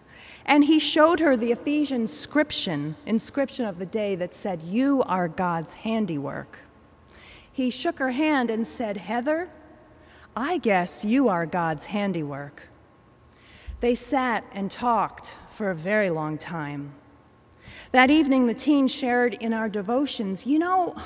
and 0.47 0.65
he 0.65 0.79
showed 0.79 1.21
her 1.21 1.37
the 1.37 1.53
Ephesian 1.53 2.03
inscription, 2.03 2.97
inscription 3.07 3.65
of 3.67 3.79
the 3.79 3.87
day 3.87 4.15
that 4.15 4.35
said, 4.35 4.63
You 4.63 5.03
are 5.07 5.29
God's 5.29 5.75
handiwork. 5.75 6.59
He 7.53 7.71
shook 7.71 7.99
her 7.99 8.13
hand 8.13 8.51
and 8.51 8.67
said, 8.67 8.97
Heather, 8.97 9.51
I 10.35 10.59
guess 10.59 11.05
you 11.05 11.29
are 11.29 11.45
God's 11.45 11.87
handiwork. 11.87 12.69
They 13.81 13.95
sat 13.95 14.45
and 14.53 14.71
talked 14.71 15.35
for 15.51 15.71
a 15.71 15.75
very 15.75 16.09
long 16.09 16.39
time. 16.39 16.95
That 17.91 18.11
evening, 18.11 18.47
the 18.47 18.55
teens 18.55 18.93
shared 18.93 19.35
in 19.35 19.53
our 19.53 19.69
devotions, 19.69 20.47
you 20.47 20.59
know, 20.59 20.97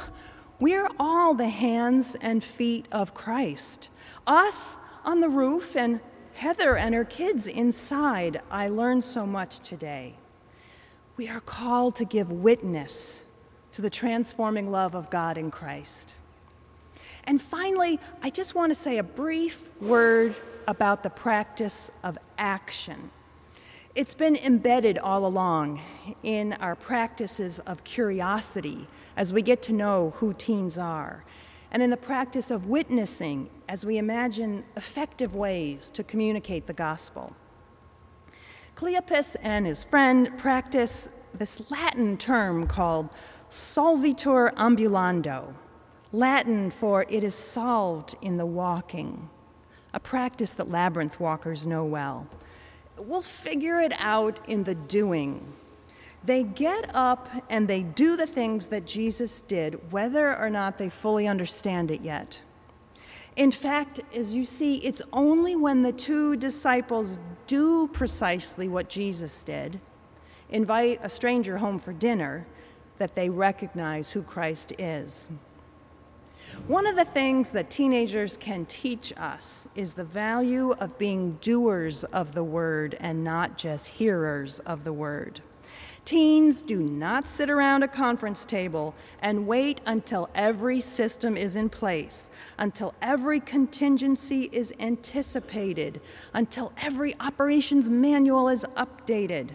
we're 0.61 0.89
all 0.99 1.35
the 1.35 1.49
hands 1.49 2.17
and 2.21 2.43
feet 2.43 2.87
of 2.93 3.13
Christ. 3.13 3.91
Us 4.27 4.77
on 5.05 5.21
the 5.21 5.29
roof 5.29 5.77
and 5.77 6.01
Heather 6.37 6.77
and 6.77 6.95
her 6.95 7.05
kids 7.05 7.47
inside. 7.47 8.43
I 8.51 8.69
learned 8.69 9.05
so 9.05 9.25
much 9.25 9.61
today. 9.61 10.17
We 11.17 11.31
are 11.31 11.41
called 11.41 11.97
to 11.97 12.05
give 12.05 12.31
witness 12.31 13.23
to 13.73 13.81
the 13.81 13.89
transforming 13.89 14.71
love 14.71 14.95
of 14.95 15.09
God 15.09 15.39
in 15.39 15.51
Christ. 15.51 16.17
And 17.25 17.41
finally, 17.41 17.99
I 18.23 18.29
just 18.29 18.55
want 18.55 18.71
to 18.71 18.79
say 18.79 18.99
a 18.99 19.03
brief 19.03 19.71
word 19.81 20.35
about 20.69 21.03
the 21.03 21.09
practice 21.09 21.91
of 22.05 22.19
action. 22.37 23.11
It's 23.95 24.13
been 24.13 24.37
embedded 24.37 24.99
all 24.99 25.25
along 25.25 25.81
in 26.23 26.53
our 26.55 26.75
practices 26.75 27.61
of 27.61 27.83
curiosity 27.83 28.89
as 29.17 29.33
we 29.33 29.41
get 29.41 29.63
to 29.63 29.73
know 29.73 30.13
who 30.17 30.35
teens 30.35 30.77
are, 30.77 31.25
and 31.71 31.83
in 31.83 31.91
the 31.91 31.97
practice 31.97 32.51
of 32.51 32.67
witnessing 32.67 33.51
as 33.69 33.85
we 33.85 33.99
imagine 33.99 34.65
effective 34.77 35.35
ways 35.35 35.91
to 35.91 36.03
communicate 36.03 36.67
the 36.67 36.73
gospel. 36.73 37.35
Cleopas 38.77 39.37
and 39.43 39.67
his 39.67 39.85
friend 39.85 40.37
practice 40.39 41.09
this 41.35 41.71
Latin 41.71 42.17
term 42.17 42.67
called 42.67 43.09
solvitur 43.51 44.55
ambulando, 44.55 45.55
Latin 46.13 46.71
for 46.71 47.05
it 47.09 47.25
is 47.25 47.35
solved 47.35 48.17
in 48.23 48.37
the 48.37 48.47
walking, 48.47 49.29
a 49.93 50.01
practice 50.01 50.53
that 50.55 50.71
labyrinth 50.71 51.19
walkers 51.19 51.67
know 51.67 51.85
well. 51.85 52.27
We'll 52.99 53.23
figure 53.23 53.81
it 53.81 53.93
out 53.99 54.47
in 54.49 54.65
the 54.65 54.75
doing. 54.75 55.55
They 56.27 56.43
get 56.43 56.95
up 56.95 57.29
and 57.49 57.69
they 57.69 57.83
do 57.83 58.17
the 58.17 58.27
things 58.27 58.67
that 58.67 58.85
Jesus 58.85 59.41
did, 59.43 59.93
whether 59.93 60.37
or 60.37 60.51
not 60.51 60.77
they 60.77 60.89
fully 60.89 61.27
understand 61.27 61.91
it 61.91 62.01
yet. 62.01 62.41
In 63.37 63.53
fact, 63.53 64.01
as 64.15 64.35
you 64.35 64.45
see, 64.45 64.79
it's 64.79 65.03
only 65.13 65.55
when 65.55 65.83
the 65.83 65.93
two 65.93 66.37
disciples 66.37 67.19
do 67.47 67.87
precisely 67.89 68.67
what 68.67 68.89
Jesus 68.89 69.43
did 69.43 69.81
invite 70.49 71.01
a 71.03 71.09
stranger 71.09 71.59
home 71.59 71.79
for 71.79 71.93
dinner 71.93 72.47
that 72.99 73.15
they 73.15 73.29
recognize 73.29 74.11
who 74.11 74.23
Christ 74.23 74.73
is. 74.79 75.29
One 76.69 76.87
of 76.87 76.97
the 76.97 77.05
things 77.05 77.51
that 77.51 77.69
teenagers 77.69 78.37
can 78.37 78.65
teach 78.67 79.13
us 79.17 79.67
is 79.75 79.95
the 79.95 80.05
value 80.05 80.73
of 80.73 80.97
being 80.97 81.33
doers 81.41 82.05
of 82.05 82.33
the 82.33 82.45
word 82.45 82.97
and 83.01 83.25
not 83.25 83.59
just 83.59 83.89
hearers 83.89 84.61
of 84.61 84.85
the 84.85 84.93
word. 84.93 85.41
Teens 86.07 86.63
do 86.63 86.79
not 86.79 87.27
sit 87.27 87.51
around 87.51 87.83
a 87.83 87.89
conference 87.89 88.45
table 88.45 88.95
and 89.21 89.47
wait 89.47 89.81
until 89.85 90.31
every 90.37 90.81
system 90.81 91.37
is 91.37 91.57
in 91.57 91.69
place, 91.69 92.31
until 92.59 92.95
every 93.03 93.41
contingency 93.41 94.49
is 94.53 94.73
anticipated, 94.79 96.01
until 96.33 96.73
every 96.79 97.17
operations 97.19 97.91
manual 97.91 98.49
is 98.49 98.65
updated. 98.77 99.51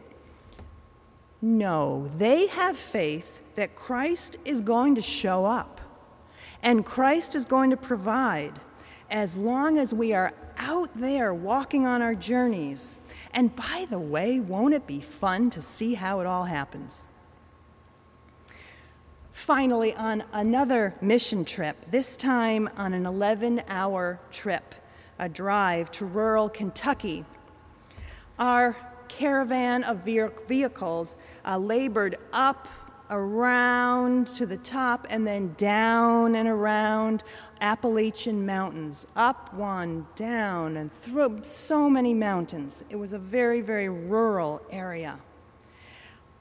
No, 1.41 2.09
they 2.17 2.47
have 2.47 2.75
faith 2.77 3.41
that 3.55 3.75
Christ 3.75 4.37
is 4.43 4.59
going 4.59 4.95
to 4.95 5.01
show 5.01 5.45
up 5.45 5.79
and 6.61 6.85
Christ 6.85 7.33
is 7.33 7.45
going 7.45 7.69
to 7.69 7.77
provide 7.77 8.59
as 9.11 9.35
long 9.35 9.77
as 9.77 9.93
we 9.93 10.13
are 10.13 10.33
out 10.57 10.89
there 10.95 11.33
walking 11.33 11.85
on 11.85 12.01
our 12.01 12.15
journeys. 12.15 13.01
And 13.33 13.53
by 13.55 13.85
the 13.89 13.99
way, 13.99 14.39
won't 14.39 14.73
it 14.73 14.87
be 14.87 15.01
fun 15.01 15.49
to 15.51 15.61
see 15.61 15.95
how 15.95 16.21
it 16.21 16.25
all 16.25 16.45
happens? 16.45 17.09
Finally, 19.33 19.93
on 19.95 20.23
another 20.31 20.95
mission 21.01 21.43
trip, 21.43 21.85
this 21.91 22.15
time 22.15 22.69
on 22.77 22.93
an 22.93 23.05
11 23.05 23.63
hour 23.67 24.19
trip, 24.31 24.75
a 25.19 25.27
drive 25.27 25.91
to 25.91 26.05
rural 26.05 26.47
Kentucky, 26.47 27.25
our 28.39 28.77
caravan 29.07 29.83
of 29.83 30.05
vehicles 30.47 31.17
uh, 31.45 31.57
labored 31.57 32.17
up 32.31 32.67
around 33.11 34.25
to 34.25 34.45
the 34.45 34.57
top 34.57 35.05
and 35.09 35.27
then 35.27 35.53
down 35.57 36.35
and 36.35 36.47
around 36.47 37.23
Appalachian 37.59 38.45
Mountains, 38.45 39.05
up 39.15 39.53
one, 39.53 40.07
down, 40.15 40.77
and 40.77 40.91
through 40.91 41.39
so 41.43 41.89
many 41.89 42.13
mountains. 42.13 42.83
It 42.89 42.95
was 42.95 43.13
a 43.13 43.19
very, 43.19 43.61
very 43.61 43.89
rural 43.89 44.61
area. 44.71 45.19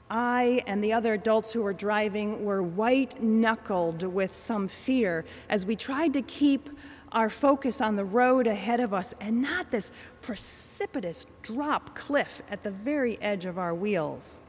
I 0.09 0.61
and 0.67 0.83
the 0.83 0.91
other 0.91 1.13
adults 1.13 1.53
who 1.53 1.61
were 1.61 1.73
driving 1.73 2.43
were 2.43 2.61
white 2.61 3.21
knuckled 3.21 4.03
with 4.03 4.35
some 4.35 4.67
fear 4.67 5.23
as 5.47 5.65
we 5.65 5.75
tried 5.75 6.13
to 6.13 6.21
keep 6.21 6.69
our 7.13 7.29
focus 7.29 7.79
on 7.79 7.95
the 7.95 8.03
road 8.05 8.47
ahead 8.47 8.79
of 8.79 8.93
us 8.93 9.13
and 9.21 9.41
not 9.41 9.71
this 9.71 9.91
precipitous 10.21 11.25
drop 11.43 11.95
cliff 11.95 12.41
at 12.49 12.63
the 12.63 12.71
very 12.71 13.21
edge 13.21 13.45
of 13.45 13.57
our 13.57 13.73
wheels. 13.73 14.41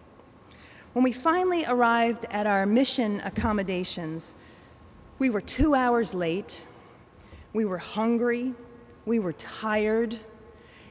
When 0.92 1.04
we 1.04 1.12
finally 1.12 1.64
arrived 1.64 2.26
at 2.30 2.46
our 2.46 2.66
mission 2.66 3.20
accommodations, 3.20 4.34
we 5.18 5.30
were 5.30 5.40
two 5.40 5.74
hours 5.74 6.12
late. 6.12 6.66
We 7.54 7.64
were 7.64 7.78
hungry. 7.78 8.52
We 9.06 9.18
were 9.18 9.32
tired. 9.32 10.18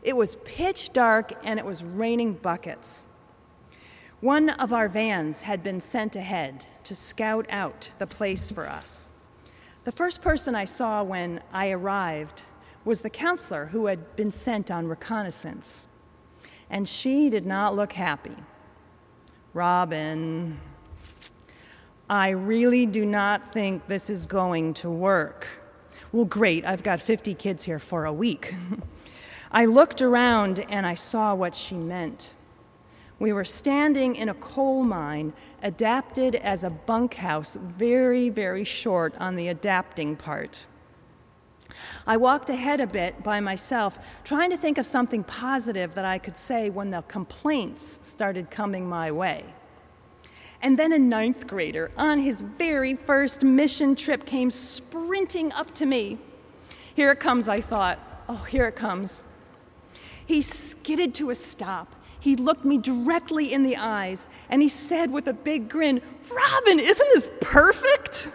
It 0.02 0.18
was 0.18 0.38
pitch 0.44 0.92
dark 0.92 1.34
and 1.44 1.60
it 1.60 1.66
was 1.66 1.84
raining 1.84 2.34
buckets. 2.34 3.06
One 4.22 4.50
of 4.50 4.74
our 4.74 4.90
vans 4.90 5.42
had 5.42 5.62
been 5.62 5.80
sent 5.80 6.16
ahead 6.16 6.66
to 6.84 6.96
scout 6.96 7.46
out 7.52 7.92
the 8.00 8.08
place 8.08 8.50
for 8.50 8.68
us. 8.68 9.12
The 9.84 9.92
first 9.92 10.22
person 10.22 10.56
I 10.56 10.66
saw 10.66 11.04
when 11.04 11.42
I 11.54 11.70
arrived 11.70 12.44
was 12.84 13.02
the 13.02 13.10
counselor 13.12 13.68
who 13.68 13.86
had 13.86 14.16
been 14.16 14.32
sent 14.32 14.72
on 14.72 14.88
reconnaissance, 14.88 15.88
and 16.72 16.88
she 16.88 17.30
did 17.30 17.46
not 17.46 17.76
look 17.76 17.94
happy. 17.94 18.38
Robin, 19.54 20.58
I 22.10 22.30
really 22.30 22.86
do 22.86 23.06
not 23.06 23.52
think 23.52 23.86
this 23.88 24.10
is 24.10 24.26
going 24.26 24.74
to 24.76 24.90
work. 24.90 25.46
Well, 26.14 26.24
great, 26.24 26.64
I've 26.64 26.84
got 26.84 27.02
50 27.02 27.34
kids 27.36 27.64
here 27.64 27.80
for 27.80 28.06
a 28.06 28.14
week. 28.14 28.56
I 29.52 29.66
looked 29.66 30.02
around 30.02 30.62
and 30.70 30.86
I 30.86 30.94
saw 30.94 31.36
what 31.36 31.54
she 31.54 31.76
meant. 31.76 32.34
We 33.20 33.34
were 33.34 33.46
standing 33.46 34.16
in 34.16 34.30
a 34.30 34.34
coal 34.34 34.84
mine, 34.84 35.34
adapted 35.62 36.36
as 36.36 36.64
a 36.64 36.70
bunkhouse, 36.70 37.56
very, 37.56 38.30
very 38.30 38.64
short 38.64 39.14
on 39.20 39.36
the 39.36 39.50
adapting 39.50 40.16
part. 40.16 40.66
I 42.06 42.18
walked 42.18 42.50
ahead 42.50 42.80
a 42.82 42.88
bit 42.88 43.24
by 43.24 43.40
myself, 43.40 44.22
trying 44.24 44.50
to 44.52 44.58
think 44.58 44.78
of 44.78 44.86
something 44.86 45.24
positive 45.24 45.96
that 45.96 46.06
I 46.06 46.18
could 46.18 46.38
say 46.38 46.70
when 46.70 46.92
the 46.92 47.02
complaints 47.04 48.00
started 48.02 48.50
coming 48.50 48.88
my 48.88 49.12
way. 49.12 49.44
And 50.62 50.78
then 50.78 50.92
a 50.92 51.00
ninth 51.00 51.48
grader 51.48 51.92
on 51.98 52.20
his 52.20 52.42
very 52.42 52.96
first 52.96 53.44
mission 53.44 53.96
trip 53.96 54.26
came 54.26 54.52
sprinting 54.52 55.52
up 55.54 55.74
to 55.76 55.86
me. 55.86 56.20
Here 56.94 57.12
it 57.12 57.20
comes, 57.20 57.48
I 57.48 57.62
thought. 57.62 58.00
Oh, 58.30 58.46
here 58.50 58.68
it 58.68 58.76
comes. 58.76 59.24
He 60.26 60.42
skidded 60.42 61.16
to 61.16 61.30
a 61.30 61.36
stop. 61.36 61.96
He 62.20 62.36
looked 62.36 62.64
me 62.64 62.78
directly 62.78 63.52
in 63.52 63.64
the 63.64 63.78
eyes 63.78 64.28
and 64.50 64.62
he 64.62 64.70
said 64.70 65.12
with 65.12 65.28
a 65.28 65.34
big 65.34 65.68
grin, 65.68 66.02
Robin, 66.30 66.80
isn't 66.80 67.10
this 67.14 67.30
perfect? 67.42 68.32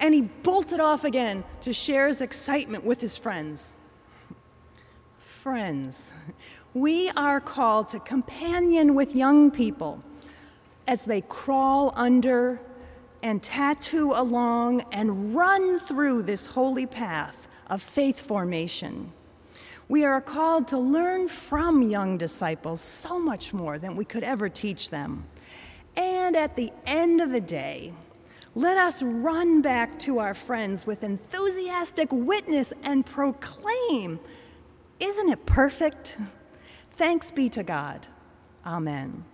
And 0.00 0.14
he 0.14 0.22
bolted 0.22 0.80
off 0.80 1.04
again 1.04 1.44
to 1.60 1.72
share 1.72 2.08
his 2.08 2.20
excitement 2.20 2.84
with 2.84 3.00
his 3.00 3.16
friends. 3.16 3.76
Friends, 5.18 6.12
we 6.74 7.10
are 7.10 7.40
called 7.40 7.88
to 7.90 8.00
companion 8.00 8.94
with 8.94 9.14
young 9.14 9.50
people 9.50 10.02
as 10.86 11.04
they 11.04 11.20
crawl 11.20 11.92
under 11.94 12.60
and 13.22 13.42
tattoo 13.42 14.12
along 14.14 14.82
and 14.92 15.34
run 15.34 15.78
through 15.78 16.22
this 16.22 16.46
holy 16.46 16.86
path 16.86 17.48
of 17.68 17.82
faith 17.82 18.20
formation. 18.20 19.12
We 19.88 20.04
are 20.04 20.20
called 20.20 20.68
to 20.68 20.78
learn 20.78 21.28
from 21.28 21.82
young 21.82 22.16
disciples 22.16 22.80
so 22.80 23.18
much 23.18 23.52
more 23.52 23.78
than 23.78 23.96
we 23.96 24.04
could 24.04 24.22
ever 24.22 24.48
teach 24.48 24.90
them. 24.90 25.24
And 25.96 26.36
at 26.36 26.56
the 26.56 26.72
end 26.86 27.20
of 27.20 27.30
the 27.30 27.40
day, 27.40 27.92
let 28.54 28.76
us 28.76 29.02
run 29.02 29.62
back 29.62 29.98
to 30.00 30.18
our 30.18 30.34
friends 30.34 30.86
with 30.86 31.04
enthusiastic 31.04 32.08
witness 32.10 32.72
and 32.82 33.06
proclaim, 33.06 34.18
Isn't 34.98 35.28
it 35.28 35.46
perfect? 35.46 36.16
Thanks 36.96 37.30
be 37.30 37.48
to 37.50 37.62
God. 37.62 38.06
Amen. 38.66 39.24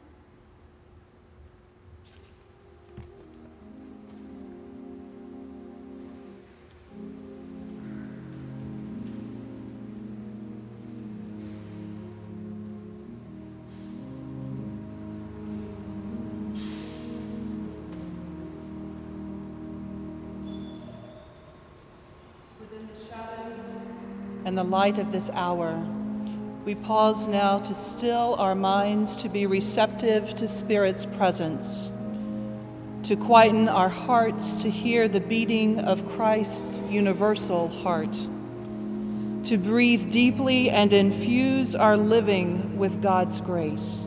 And 24.57 24.67
the 24.67 24.73
light 24.73 24.97
of 24.97 25.13
this 25.13 25.29
hour. 25.35 25.77
We 26.65 26.75
pause 26.75 27.29
now 27.29 27.59
to 27.59 27.75
still 27.75 28.37
our 28.39 28.55
minds 28.55 29.17
to 29.17 29.29
be 29.29 29.45
receptive 29.45 30.35
to 30.37 30.49
Spirit's 30.49 31.05
presence, 31.05 31.91
to 33.03 33.17
quieten 33.17 33.69
our 33.69 33.91
hearts 33.91 34.63
to 34.63 34.71
hear 34.71 35.09
the 35.09 35.21
beating 35.21 35.79
of 35.81 36.09
Christ's 36.09 36.81
universal 36.89 37.69
heart, 37.69 38.15
to 39.45 39.59
breathe 39.59 40.11
deeply 40.11 40.71
and 40.71 40.91
infuse 40.91 41.75
our 41.75 41.99
living 41.99 42.79
with 42.79 43.03
God's 43.03 43.43
grace. 43.43 44.07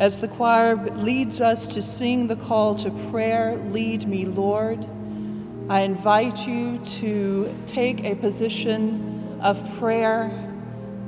As 0.00 0.20
the 0.20 0.26
choir 0.26 0.74
leads 0.96 1.40
us 1.40 1.68
to 1.74 1.80
sing 1.80 2.26
the 2.26 2.34
call 2.34 2.74
to 2.74 2.90
prayer, 3.12 3.56
Lead 3.68 4.08
Me, 4.08 4.24
Lord, 4.24 4.84
I 5.72 5.80
invite 5.80 6.46
you 6.46 6.76
to 7.00 7.56
take 7.64 8.04
a 8.04 8.14
position 8.14 9.38
of 9.40 9.78
prayer 9.78 10.30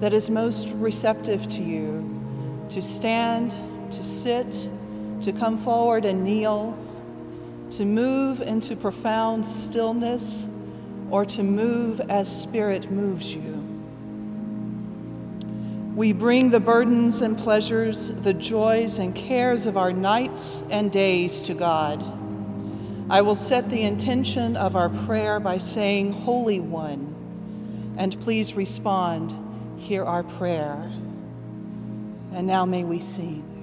that 0.01 0.15
is 0.15 0.31
most 0.31 0.69
receptive 0.77 1.47
to 1.49 1.62
you, 1.62 2.67
to 2.71 2.81
stand, 2.81 3.55
to 3.93 4.03
sit, 4.03 4.71
to 5.21 5.33
come 5.35 5.59
forward 5.59 6.07
and 6.07 6.25
kneel, 6.25 6.79
to 7.73 7.85
move 7.85 8.41
into 8.41 8.75
profound 8.75 9.45
stillness, 9.45 10.49
or 11.11 11.27
to 11.27 11.43
move 11.43 12.01
as 12.09 12.35
Spirit 12.35 12.91
moves 12.91 13.35
you. 13.35 13.62
We 15.95 16.15
bring 16.15 16.49
the 16.49 16.61
burdens 16.61 17.21
and 17.21 17.37
pleasures, 17.37 18.09
the 18.09 18.33
joys 18.33 18.99
and 18.99 19.15
cares 19.15 19.67
of 19.67 19.77
our 19.77 19.93
nights 19.93 20.62
and 20.71 20.91
days 20.91 21.43
to 21.43 21.53
God. 21.53 22.24
I 23.11 23.21
will 23.21 23.37
set 23.37 23.69
the 23.69 23.83
intention 23.83 24.57
of 24.57 24.77
our 24.77 24.89
prayer 24.89 25.39
by 25.39 25.59
saying, 25.59 26.13
Holy 26.13 26.59
One, 26.61 27.95
and 27.99 28.19
please 28.23 28.55
respond, 28.55 29.35
Hear 29.79 30.05
our 30.05 30.23
prayer. 30.23 30.91
And 32.33 32.47
now 32.47 32.65
may 32.65 32.85
we 32.85 33.01
sing. 33.01 33.54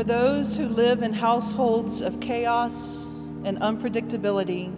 For 0.00 0.04
those 0.04 0.56
who 0.56 0.66
live 0.66 1.02
in 1.02 1.12
households 1.12 2.00
of 2.00 2.20
chaos 2.20 3.04
and 3.44 3.58
unpredictability, 3.60 4.72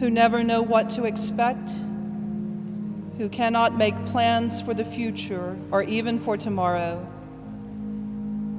who 0.00 0.10
never 0.10 0.42
know 0.42 0.60
what 0.60 0.90
to 0.90 1.04
expect, 1.04 1.70
who 3.16 3.28
cannot 3.28 3.78
make 3.78 3.94
plans 4.06 4.60
for 4.60 4.74
the 4.74 4.84
future 4.84 5.56
or 5.70 5.84
even 5.84 6.18
for 6.18 6.36
tomorrow, 6.36 6.98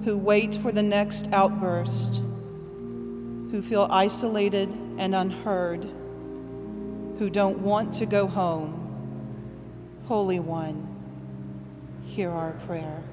who 0.05 0.17
wait 0.17 0.55
for 0.55 0.71
the 0.71 0.82
next 0.82 1.28
outburst, 1.34 2.21
who 3.51 3.61
feel 3.61 3.86
isolated 3.91 4.69
and 4.97 5.13
unheard, 5.13 5.84
who 7.19 7.30
don't 7.30 7.59
want 7.59 7.93
to 7.95 8.05
go 8.05 8.28
home, 8.28 8.82
Holy 10.07 10.39
One, 10.39 10.88
hear 12.05 12.32
our 12.32 12.53
prayer 12.65 13.03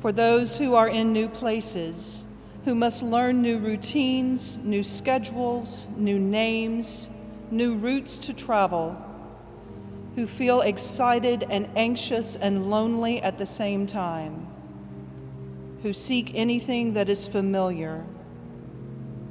for 0.00 0.12
those 0.12 0.56
who 0.56 0.74
are 0.74 0.88
in 0.88 1.12
new 1.12 1.28
places, 1.28 2.24
who 2.64 2.74
must 2.74 3.02
learn 3.02 3.42
new 3.42 3.58
routines, 3.58 4.56
new 4.58 4.82
schedules, 4.82 5.86
new 5.96 6.18
names, 6.18 7.08
new 7.50 7.74
routes 7.74 8.18
to 8.18 8.32
travel, 8.32 8.96
who 10.14 10.26
feel 10.26 10.62
excited 10.62 11.46
and 11.50 11.68
anxious 11.76 12.36
and 12.36 12.70
lonely 12.70 13.22
at 13.22 13.36
the 13.36 13.46
same 13.46 13.86
time, 13.86 14.46
who 15.82 15.92
seek 15.92 16.32
anything 16.34 16.94
that 16.94 17.10
is 17.10 17.28
familiar, 17.28 18.04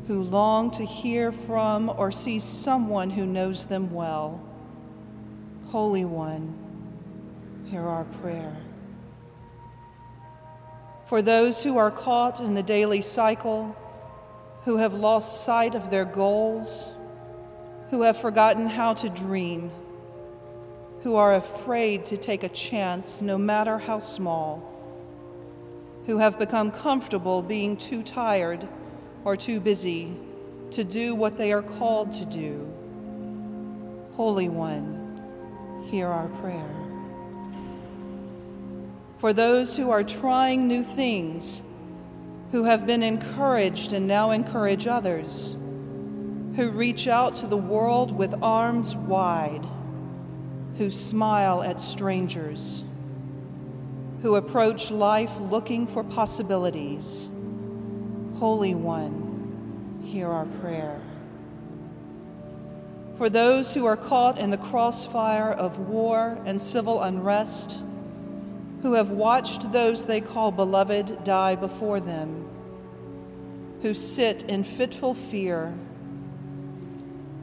who 0.07 0.21
long 0.21 0.69
to 0.69 0.85
hear 0.85 1.31
from 1.31 1.89
or 1.97 2.11
see 2.11 2.37
someone 2.39 3.09
who 3.09 3.25
knows 3.25 3.65
them 3.65 3.91
well. 3.91 4.39
Holy 5.69 6.05
One, 6.05 6.53
hear 7.69 7.83
our 7.83 8.05
prayer 8.05 8.55
for 11.09 11.23
those 11.23 11.63
who 11.63 11.79
are 11.79 11.89
caught 11.89 12.39
in 12.39 12.53
the 12.53 12.61
daily 12.61 13.01
cycle, 13.01 13.75
who 14.63 14.77
have 14.77 14.93
lost 14.93 15.43
sight 15.43 15.73
of 15.73 15.89
their 15.89 16.05
goals, 16.05 16.93
who 17.89 18.03
have 18.03 18.15
forgotten 18.15 18.67
how 18.67 18.93
to 18.93 19.09
dream, 19.09 19.71
who 21.01 21.15
are 21.15 21.33
afraid 21.33 22.05
to 22.05 22.15
take 22.15 22.43
a 22.43 22.49
chance, 22.49 23.23
no 23.23 23.39
matter 23.39 23.79
how 23.79 23.97
small, 23.97 24.61
who 26.05 26.19
have 26.19 26.37
become 26.37 26.69
comfortable 26.69 27.41
being 27.41 27.75
too 27.75 28.03
tired 28.03 28.67
or 29.25 29.35
too 29.35 29.59
busy 29.59 30.15
to 30.69 30.83
do 30.83 31.15
what 31.15 31.35
they 31.35 31.51
are 31.51 31.63
called 31.63 32.13
to 32.13 32.25
do. 32.25 32.71
Holy 34.13 34.47
One, 34.47 35.87
hear 35.89 36.07
our 36.07 36.27
prayer 36.27 36.78
for 39.19 39.33
those 39.33 39.75
who 39.75 39.91
are 39.91 40.03
trying 40.03 40.65
new 40.67 40.81
things, 40.81 41.61
who 42.51 42.63
have 42.63 42.87
been 42.87 43.03
encouraged 43.03 43.91
and 43.91 44.07
now 44.07 44.31
encourage 44.31 44.87
others, 44.87 45.55
who 46.55 46.69
reach 46.69 47.07
out 47.07 47.35
to 47.35 47.45
the 47.45 47.57
world 47.57 48.17
with 48.17 48.33
arms 48.41 48.95
wide, 48.95 49.65
who 50.77 50.89
smile 50.89 51.61
at 51.61 51.81
strangers, 51.81 52.85
who 54.21 54.35
approach 54.35 54.89
life 54.89 55.37
looking 55.39 55.85
for 55.85 56.03
possibilities. 56.03 57.27
Holy 58.37 58.73
One, 58.73 60.01
hear 60.05 60.29
our 60.29 60.45
prayer. 60.45 61.01
For 63.17 63.29
those 63.29 63.73
who 63.73 63.85
are 63.85 63.97
caught 63.97 64.37
in 64.37 64.49
the 64.49 64.57
crossfire 64.57 65.51
of 65.51 65.77
war 65.77 66.37
and 66.45 66.61
civil 66.61 67.01
unrest, 67.01 67.83
who 68.81 68.93
have 68.93 69.09
watched 69.09 69.71
those 69.71 70.05
they 70.05 70.21
call 70.21 70.51
beloved 70.51 71.23
die 71.23 71.55
before 71.55 71.99
them, 71.99 72.47
who 73.81 73.93
sit 73.93 74.43
in 74.43 74.63
fitful 74.63 75.13
fear, 75.13 75.73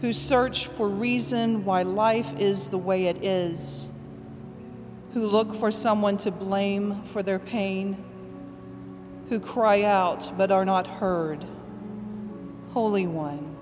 who 0.00 0.12
search 0.12 0.66
for 0.66 0.88
reason 0.88 1.64
why 1.64 1.82
life 1.82 2.38
is 2.38 2.68
the 2.68 2.78
way 2.78 3.04
it 3.04 3.22
is, 3.22 3.88
who 5.12 5.26
look 5.26 5.54
for 5.54 5.70
someone 5.70 6.16
to 6.16 6.30
blame 6.30 7.02
for 7.04 7.22
their 7.22 7.38
pain, 7.38 8.02
who 9.28 9.40
cry 9.40 9.82
out 9.82 10.30
but 10.38 10.50
are 10.50 10.64
not 10.64 10.86
heard. 10.86 11.44
Holy 12.72 13.06
One, 13.06 13.56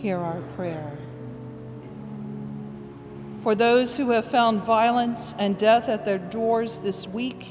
hear 0.00 0.18
our 0.18 0.40
prayer 0.56 0.98
for 3.42 3.54
those 3.54 3.96
who 3.96 4.10
have 4.10 4.24
found 4.24 4.60
violence 4.60 5.34
and 5.38 5.56
death 5.56 5.88
at 5.88 6.04
their 6.04 6.18
doors 6.18 6.78
this 6.80 7.06
week, 7.06 7.46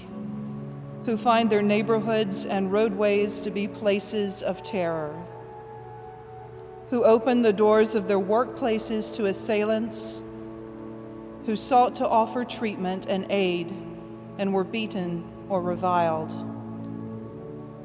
who 1.05 1.15
find 1.15 1.49
their 1.49 1.61
neighborhoods 1.61 2.45
and 2.45 2.71
roadways 2.71 3.39
to 3.41 3.49
be 3.49 3.67
places 3.67 4.41
of 4.41 4.63
terror, 4.63 5.15
who 6.89 7.05
open 7.05 7.41
the 7.41 7.53
doors 7.53 7.95
of 7.95 8.07
their 8.07 8.19
workplaces 8.19 9.15
to 9.15 9.25
assailants, 9.25 10.21
who 11.45 11.55
sought 11.55 11.95
to 11.95 12.07
offer 12.07 12.43
treatment 12.43 13.05
and 13.05 13.25
aid 13.29 13.73
and 14.37 14.53
were 14.53 14.65
beaten 14.65 15.23
or 15.47 15.61
reviled, 15.61 16.33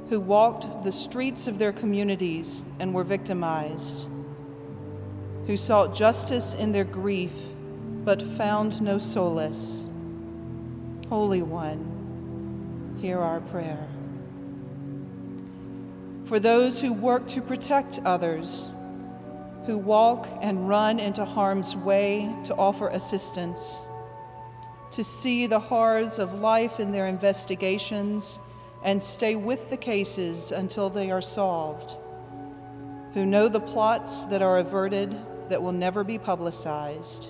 who 0.09 0.18
walked 0.18 0.82
the 0.82 0.90
streets 0.90 1.46
of 1.46 1.59
their 1.59 1.72
communities 1.72 2.64
and 2.80 2.92
were 2.92 3.05
victimized, 3.05 4.09
who 5.46 5.57
sought 5.57 5.94
justice 5.94 6.55
in 6.55 6.72
their 6.72 6.84
grief 6.84 7.32
but 8.05 8.20
found 8.20 8.82
no 8.82 8.98
solace. 8.98 9.86
Holy 11.09 11.42
One, 11.42 12.98
hear 13.00 13.18
our 13.18 13.40
prayer. 13.40 13.88
For 16.24 16.40
those 16.40 16.80
who 16.80 16.92
work 16.92 17.28
to 17.28 17.40
protect 17.42 18.00
others, 18.05 18.70
who 19.66 19.78
walk 19.78 20.26
and 20.40 20.68
run 20.68 20.98
into 20.98 21.24
harm's 21.24 21.76
way 21.76 22.34
to 22.44 22.55
offer 22.57 22.88
assistance, 22.88 23.82
to 24.90 25.05
see 25.05 25.46
the 25.46 25.61
horrors 25.61 26.18
of 26.18 26.40
life 26.40 26.80
in 26.80 26.92
their 26.92 27.07
investigations 27.07 28.38
and 28.82 29.03
stay 29.03 29.36
with 29.36 29.70
the 29.70 29.76
cases 29.76 30.50
until 30.50 30.90
they 30.90 31.11
are 31.11 31.22
solved. 31.22 31.96
who 33.14 33.26
know 33.26 33.48
the 33.48 33.61
plots 33.61 34.24
that 34.24 34.42
are 34.42 34.59
averted 34.59 35.14
that 35.48 35.62
will 35.62 35.72
never 35.72 36.03
be 36.03 36.18
publicized, 36.18 37.28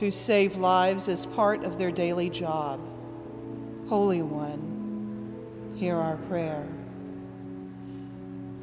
who 0.00 0.10
save 0.10 0.56
lives 0.56 1.08
as 1.08 1.26
part 1.26 1.62
of 1.62 1.76
their 1.76 1.92
daily 1.92 2.30
job. 2.30 2.80
Holy 3.88 4.22
One, 4.22 5.74
hear 5.76 5.96
our 5.96 6.16
prayer. 6.16 6.66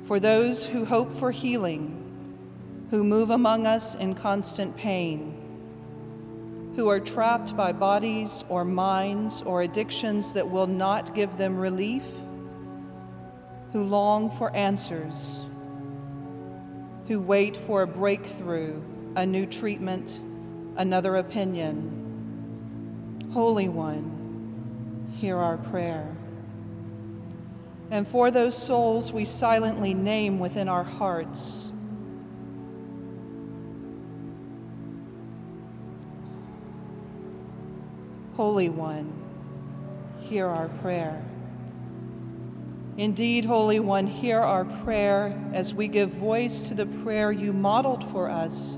For 0.05 0.19
those 0.19 0.65
who 0.65 0.83
hope 0.83 1.11
for 1.11 1.29
healing, 1.29 1.93
who 2.89 3.03
move 3.03 3.29
among 3.29 3.67
us 3.67 3.93
in 3.93 4.15
constant 4.15 4.75
pain, 4.75 5.35
who 6.75 6.89
are 6.89 6.99
trapped 6.99 7.55
by 7.55 7.71
bodies 7.71 8.43
or 8.49 8.65
minds 8.65 9.43
or 9.43 9.61
addictions 9.61 10.33
that 10.33 10.49
will 10.49 10.67
not 10.67 11.13
give 11.13 11.37
them 11.37 11.59
relief, 11.59 12.05
who 13.73 13.83
long 13.83 14.31
for 14.31 14.55
answers, 14.55 15.43
who 17.07 17.19
wait 17.19 17.55
for 17.55 17.83
a 17.83 17.87
breakthrough, 17.87 18.81
a 19.15 19.25
new 19.25 19.45
treatment, 19.45 20.21
another 20.77 21.17
opinion. 21.17 21.97
Holy 23.33 23.67
One, 23.67 25.11
hear 25.19 25.37
our 25.37 25.57
prayer. 25.57 26.15
And 27.89 28.07
for 28.07 28.31
those 28.31 28.57
souls 28.57 29.11
we 29.11 29.25
silently 29.25 29.93
name 29.93 30.39
within 30.39 30.69
our 30.69 30.83
hearts, 30.83 31.71
Holy 38.35 38.69
One, 38.69 39.11
hear 40.19 40.47
our 40.47 40.69
prayer. 40.69 41.23
Indeed, 42.97 43.45
Holy 43.45 43.79
One, 43.79 44.07
hear 44.07 44.41
our 44.41 44.65
prayer 44.65 45.39
as 45.53 45.73
we 45.73 45.87
give 45.87 46.09
voice 46.09 46.61
to 46.67 46.73
the 46.73 46.85
prayer 46.85 47.31
you 47.31 47.53
modeled 47.53 48.03
for 48.11 48.29
us 48.29 48.77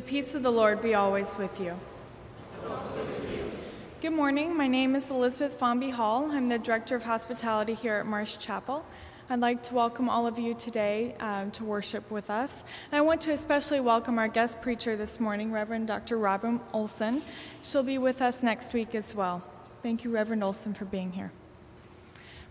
The 0.00 0.06
peace 0.06 0.34
of 0.34 0.42
the 0.42 0.50
Lord 0.50 0.80
be 0.80 0.94
always 0.94 1.36
with 1.36 1.60
you. 1.60 1.78
Good 4.00 4.14
morning. 4.14 4.56
My 4.56 4.66
name 4.66 4.96
is 4.96 5.10
Elizabeth 5.10 5.60
Fomby 5.60 5.92
Hall. 5.92 6.30
I'm 6.30 6.48
the 6.48 6.58
Director 6.58 6.96
of 6.96 7.02
Hospitality 7.02 7.74
here 7.74 7.96
at 7.96 8.06
Marsh 8.06 8.38
Chapel. 8.38 8.82
I'd 9.28 9.40
like 9.40 9.62
to 9.64 9.74
welcome 9.74 10.08
all 10.08 10.26
of 10.26 10.38
you 10.38 10.54
today 10.54 11.16
um, 11.20 11.50
to 11.50 11.64
worship 11.64 12.10
with 12.10 12.30
us. 12.30 12.64
And 12.90 12.96
I 12.96 13.02
want 13.02 13.20
to 13.20 13.32
especially 13.32 13.80
welcome 13.80 14.18
our 14.18 14.28
guest 14.28 14.62
preacher 14.62 14.96
this 14.96 15.20
morning, 15.20 15.52
Reverend 15.52 15.88
Dr. 15.88 16.16
Robin 16.16 16.60
Olson. 16.72 17.20
She'll 17.62 17.82
be 17.82 17.98
with 17.98 18.22
us 18.22 18.42
next 18.42 18.72
week 18.72 18.94
as 18.94 19.14
well. 19.14 19.42
Thank 19.82 20.02
you, 20.02 20.10
Reverend 20.10 20.42
Olson, 20.42 20.72
for 20.72 20.86
being 20.86 21.12
here. 21.12 21.30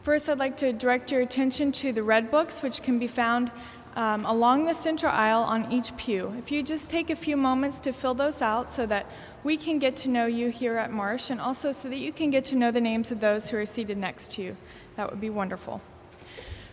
First, 0.04 0.30
I'd 0.30 0.39
like 0.39 0.56
to 0.58 0.72
direct 0.72 1.12
your 1.12 1.22
attention 1.22 1.72
to 1.74 1.91
the 1.91 2.04
Red 2.04 2.32
Books, 2.32 2.62
which 2.62 2.82
can 2.82 3.00
be 3.00 3.08
found 3.08 3.52
um, 4.00 4.26
along 4.26 4.64
the 4.64 4.74
center 4.74 5.10
aisle 5.10 5.41
on 5.41 5.70
each 5.70 5.95
pew. 5.97 6.34
If 6.39 6.54
you 6.54 6.64
just 6.64 6.89
take 6.89 7.10
a 7.10 7.18
few 7.18 7.36
moments 7.36 7.82
to 7.82 7.91
fill 7.91 8.14
those 8.14 8.41
out 8.41 8.72
so 8.72 8.86
that 8.86 9.06
we 9.43 9.58
can 9.58 9.78
get 9.78 9.97
to 9.97 10.10
know 10.10 10.26
you 10.26 10.47
here 10.47 10.78
at 10.78 10.89
Marsh 10.89 11.30
and 11.30 11.41
also 11.41 11.74
so 11.74 11.89
that 11.89 11.97
you 11.97 12.14
can 12.14 12.30
get 12.30 12.45
to 12.45 12.56
know 12.56 12.72
the 12.72 12.80
names 12.80 13.12
of 13.12 13.20
those 13.20 13.50
who 13.50 13.58
are 13.58 13.66
seated 13.66 13.97
next 13.97 14.32
to 14.32 14.41
you, 14.41 14.58
that 14.95 15.10
would 15.12 15.20
be 15.20 15.30
wonderful. 15.30 15.82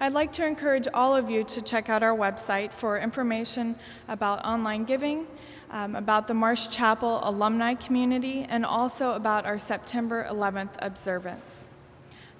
I'd 0.00 0.12
like 0.12 0.32
to 0.32 0.44
encourage 0.44 0.88
all 0.92 1.14
of 1.14 1.30
you 1.30 1.44
to 1.44 1.62
check 1.62 1.88
out 1.88 2.02
our 2.02 2.16
website 2.16 2.72
for 2.72 2.98
information 2.98 3.76
about 4.08 4.44
online 4.44 4.82
giving, 4.84 5.28
um, 5.70 5.94
about 5.94 6.26
the 6.26 6.34
Marsh 6.34 6.66
Chapel 6.68 7.20
alumni 7.22 7.74
community, 7.74 8.44
and 8.48 8.66
also 8.66 9.12
about 9.12 9.46
our 9.46 9.58
September 9.58 10.26
11th 10.28 10.72
observance. 10.80 11.68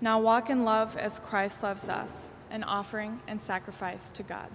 Now 0.00 0.18
walk 0.18 0.50
in 0.50 0.64
love 0.64 0.96
as 0.96 1.20
Christ 1.20 1.62
loves 1.62 1.88
us, 1.88 2.33
an 2.54 2.62
offering 2.62 3.20
and 3.26 3.40
sacrifice 3.40 4.12
to 4.12 4.22
God. 4.22 4.48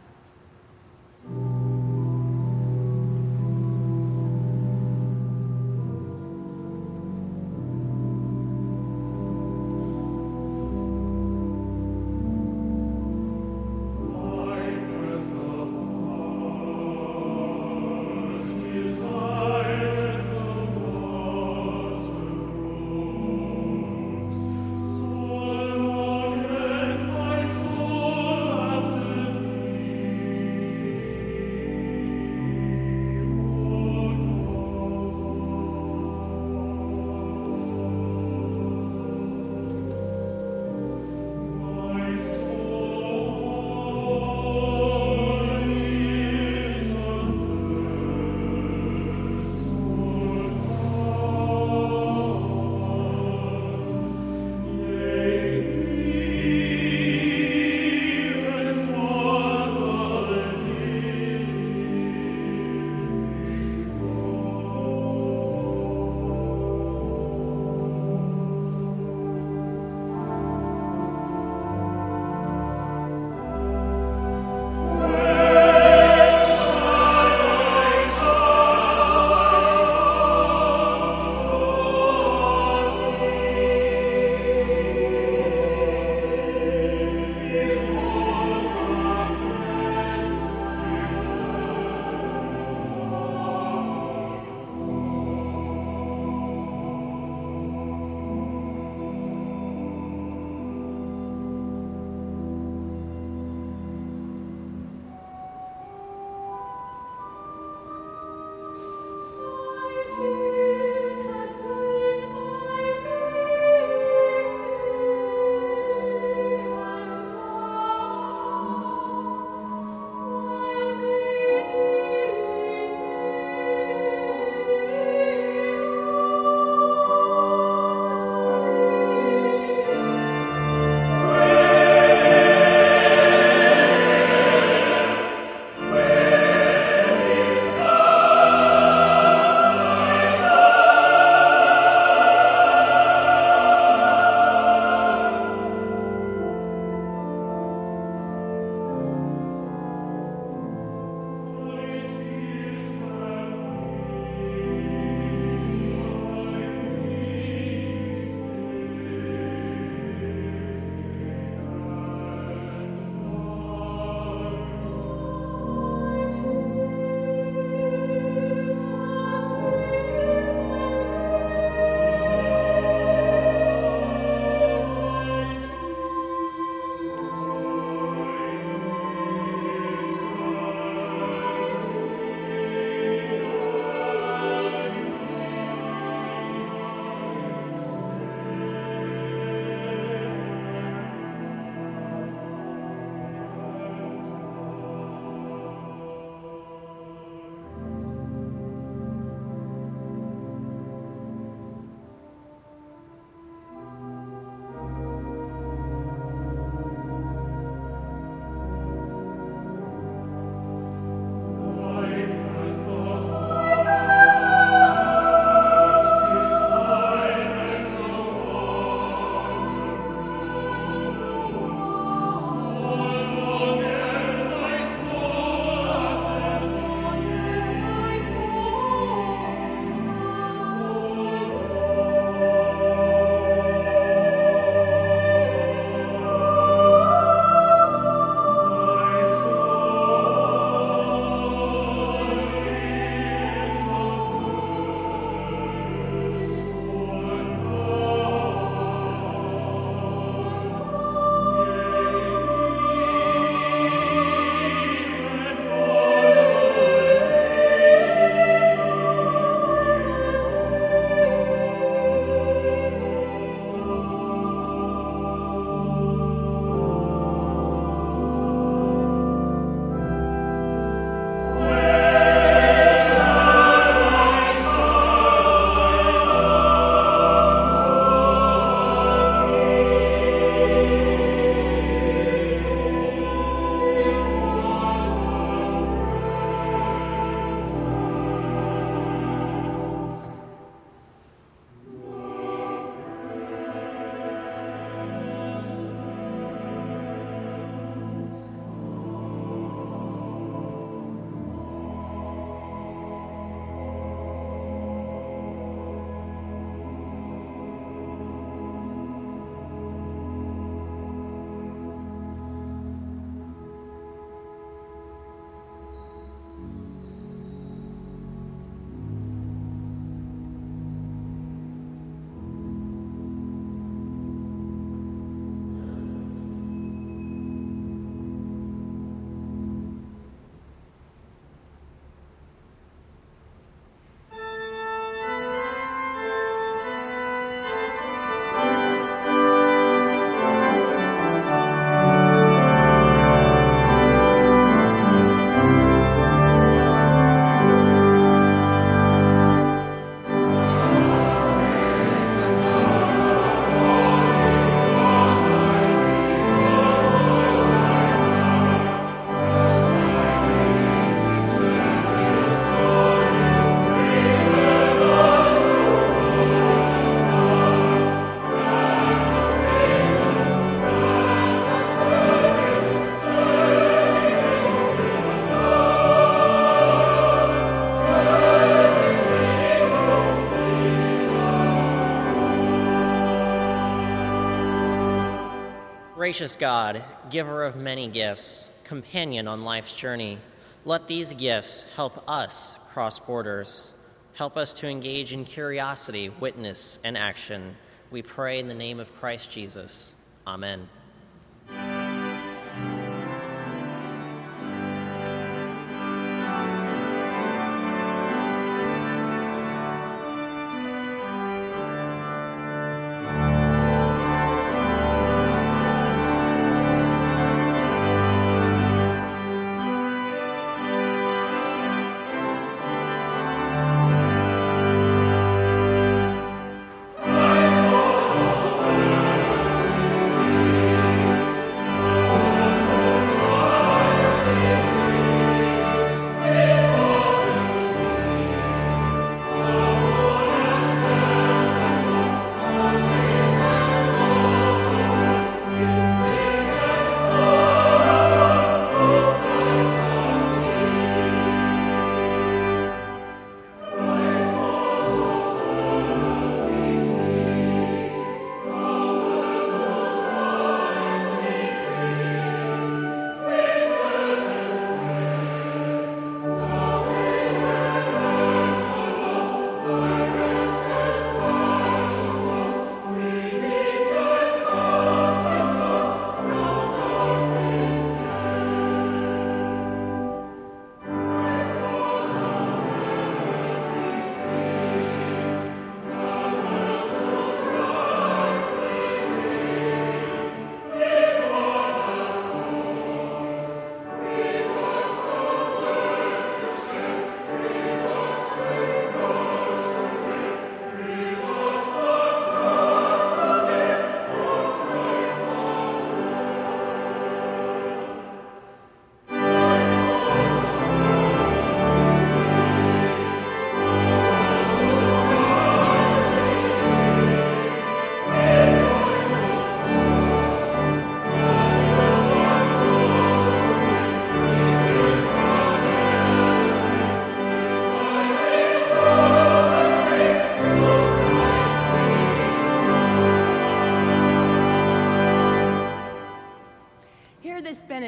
Gracious 386.29 386.57
God, 386.57 387.03
giver 387.31 387.63
of 387.63 387.75
many 387.75 388.07
gifts, 388.07 388.69
companion 388.83 389.47
on 389.47 389.61
life's 389.61 389.95
journey, 389.95 390.37
let 390.85 391.07
these 391.07 391.33
gifts 391.33 391.87
help 391.95 392.23
us 392.29 392.77
cross 392.93 393.17
borders. 393.17 393.93
Help 394.35 394.55
us 394.55 394.71
to 394.75 394.87
engage 394.87 395.33
in 395.33 395.43
curiosity, 395.43 396.29
witness, 396.29 396.99
and 397.03 397.17
action. 397.17 397.75
We 398.11 398.21
pray 398.21 398.59
in 398.59 398.67
the 398.67 398.75
name 398.75 398.99
of 398.99 399.11
Christ 399.15 399.49
Jesus. 399.49 400.13
Amen. 400.45 400.87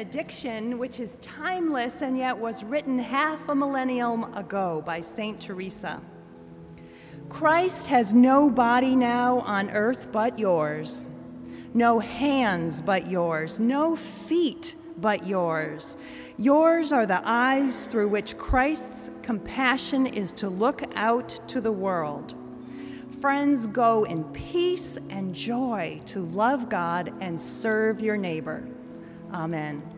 Benediction, 0.02 0.78
which 0.78 0.98
is 0.98 1.16
timeless 1.20 2.02
and 2.02 2.18
yet 2.18 2.36
was 2.36 2.64
written 2.64 2.98
half 2.98 3.48
a 3.48 3.54
millennium 3.54 4.24
ago 4.34 4.82
by 4.84 5.00
St. 5.00 5.40
Teresa. 5.40 6.02
Christ 7.28 7.86
has 7.86 8.12
no 8.12 8.50
body 8.50 8.96
now 8.96 9.38
on 9.40 9.70
earth 9.70 10.08
but 10.10 10.40
yours, 10.40 11.06
no 11.72 12.00
hands 12.00 12.82
but 12.82 13.08
yours, 13.08 13.60
no 13.60 13.94
feet 13.94 14.74
but 14.96 15.24
yours. 15.24 15.96
Yours 16.36 16.90
are 16.90 17.06
the 17.06 17.22
eyes 17.24 17.86
through 17.86 18.08
which 18.08 18.36
Christ's 18.36 19.08
compassion 19.22 20.08
is 20.08 20.32
to 20.32 20.48
look 20.48 20.82
out 20.96 21.38
to 21.46 21.60
the 21.60 21.72
world. 21.72 22.34
Friends, 23.20 23.68
go 23.68 24.02
in 24.02 24.24
peace 24.32 24.98
and 25.10 25.32
joy 25.32 26.00
to 26.06 26.22
love 26.22 26.68
God 26.68 27.12
and 27.20 27.38
serve 27.38 28.00
your 28.00 28.16
neighbor. 28.16 28.66
Amen. 29.32 29.91